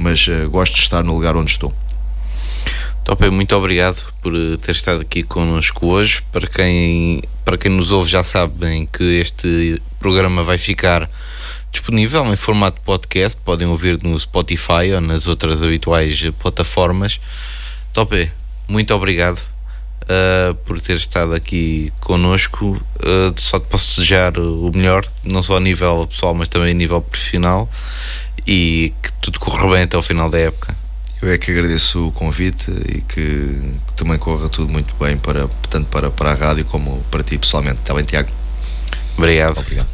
[0.00, 1.72] mas uh, gosto de estar no lugar onde estou.
[3.04, 6.22] Top, muito obrigado por eh, ter estado aqui connosco hoje.
[6.30, 11.08] Para quem, para quem nos ouve, já sabem que este programa vai ficar
[11.72, 13.40] disponível em formato podcast.
[13.42, 17.20] Podem ouvir no Spotify ou nas outras habituais plataformas.
[17.92, 18.30] Topé,
[18.68, 19.42] muito obrigado
[20.04, 22.80] uh, por ter estado aqui connosco.
[22.96, 26.74] Uh, só te posso desejar o melhor, não só a nível pessoal, mas também a
[26.74, 27.68] nível profissional.
[28.46, 30.74] E que tudo corra bem até o final da época.
[31.22, 35.46] Eu é que agradeço o convite e que, que também corra tudo muito bem, para,
[35.68, 37.78] tanto para, para a rádio como para ti pessoalmente.
[37.80, 38.30] Está bem, Tiago?
[39.16, 39.58] Obrigado.
[39.58, 39.88] Obrigado.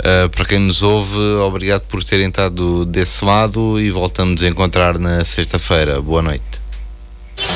[0.00, 4.98] Uh, para quem nos ouve, obrigado por terem estado desse lado e voltamos a encontrar
[4.98, 6.02] na sexta-feira.
[6.02, 6.60] Boa noite.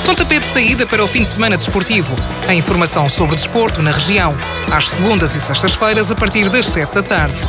[0.06, 2.14] Pontapé de saída para o fim de semana desportivo.
[2.46, 4.36] A informação sobre desporto na região.
[4.70, 7.40] Às segundas e sextas-feiras, a partir das sete da tarde.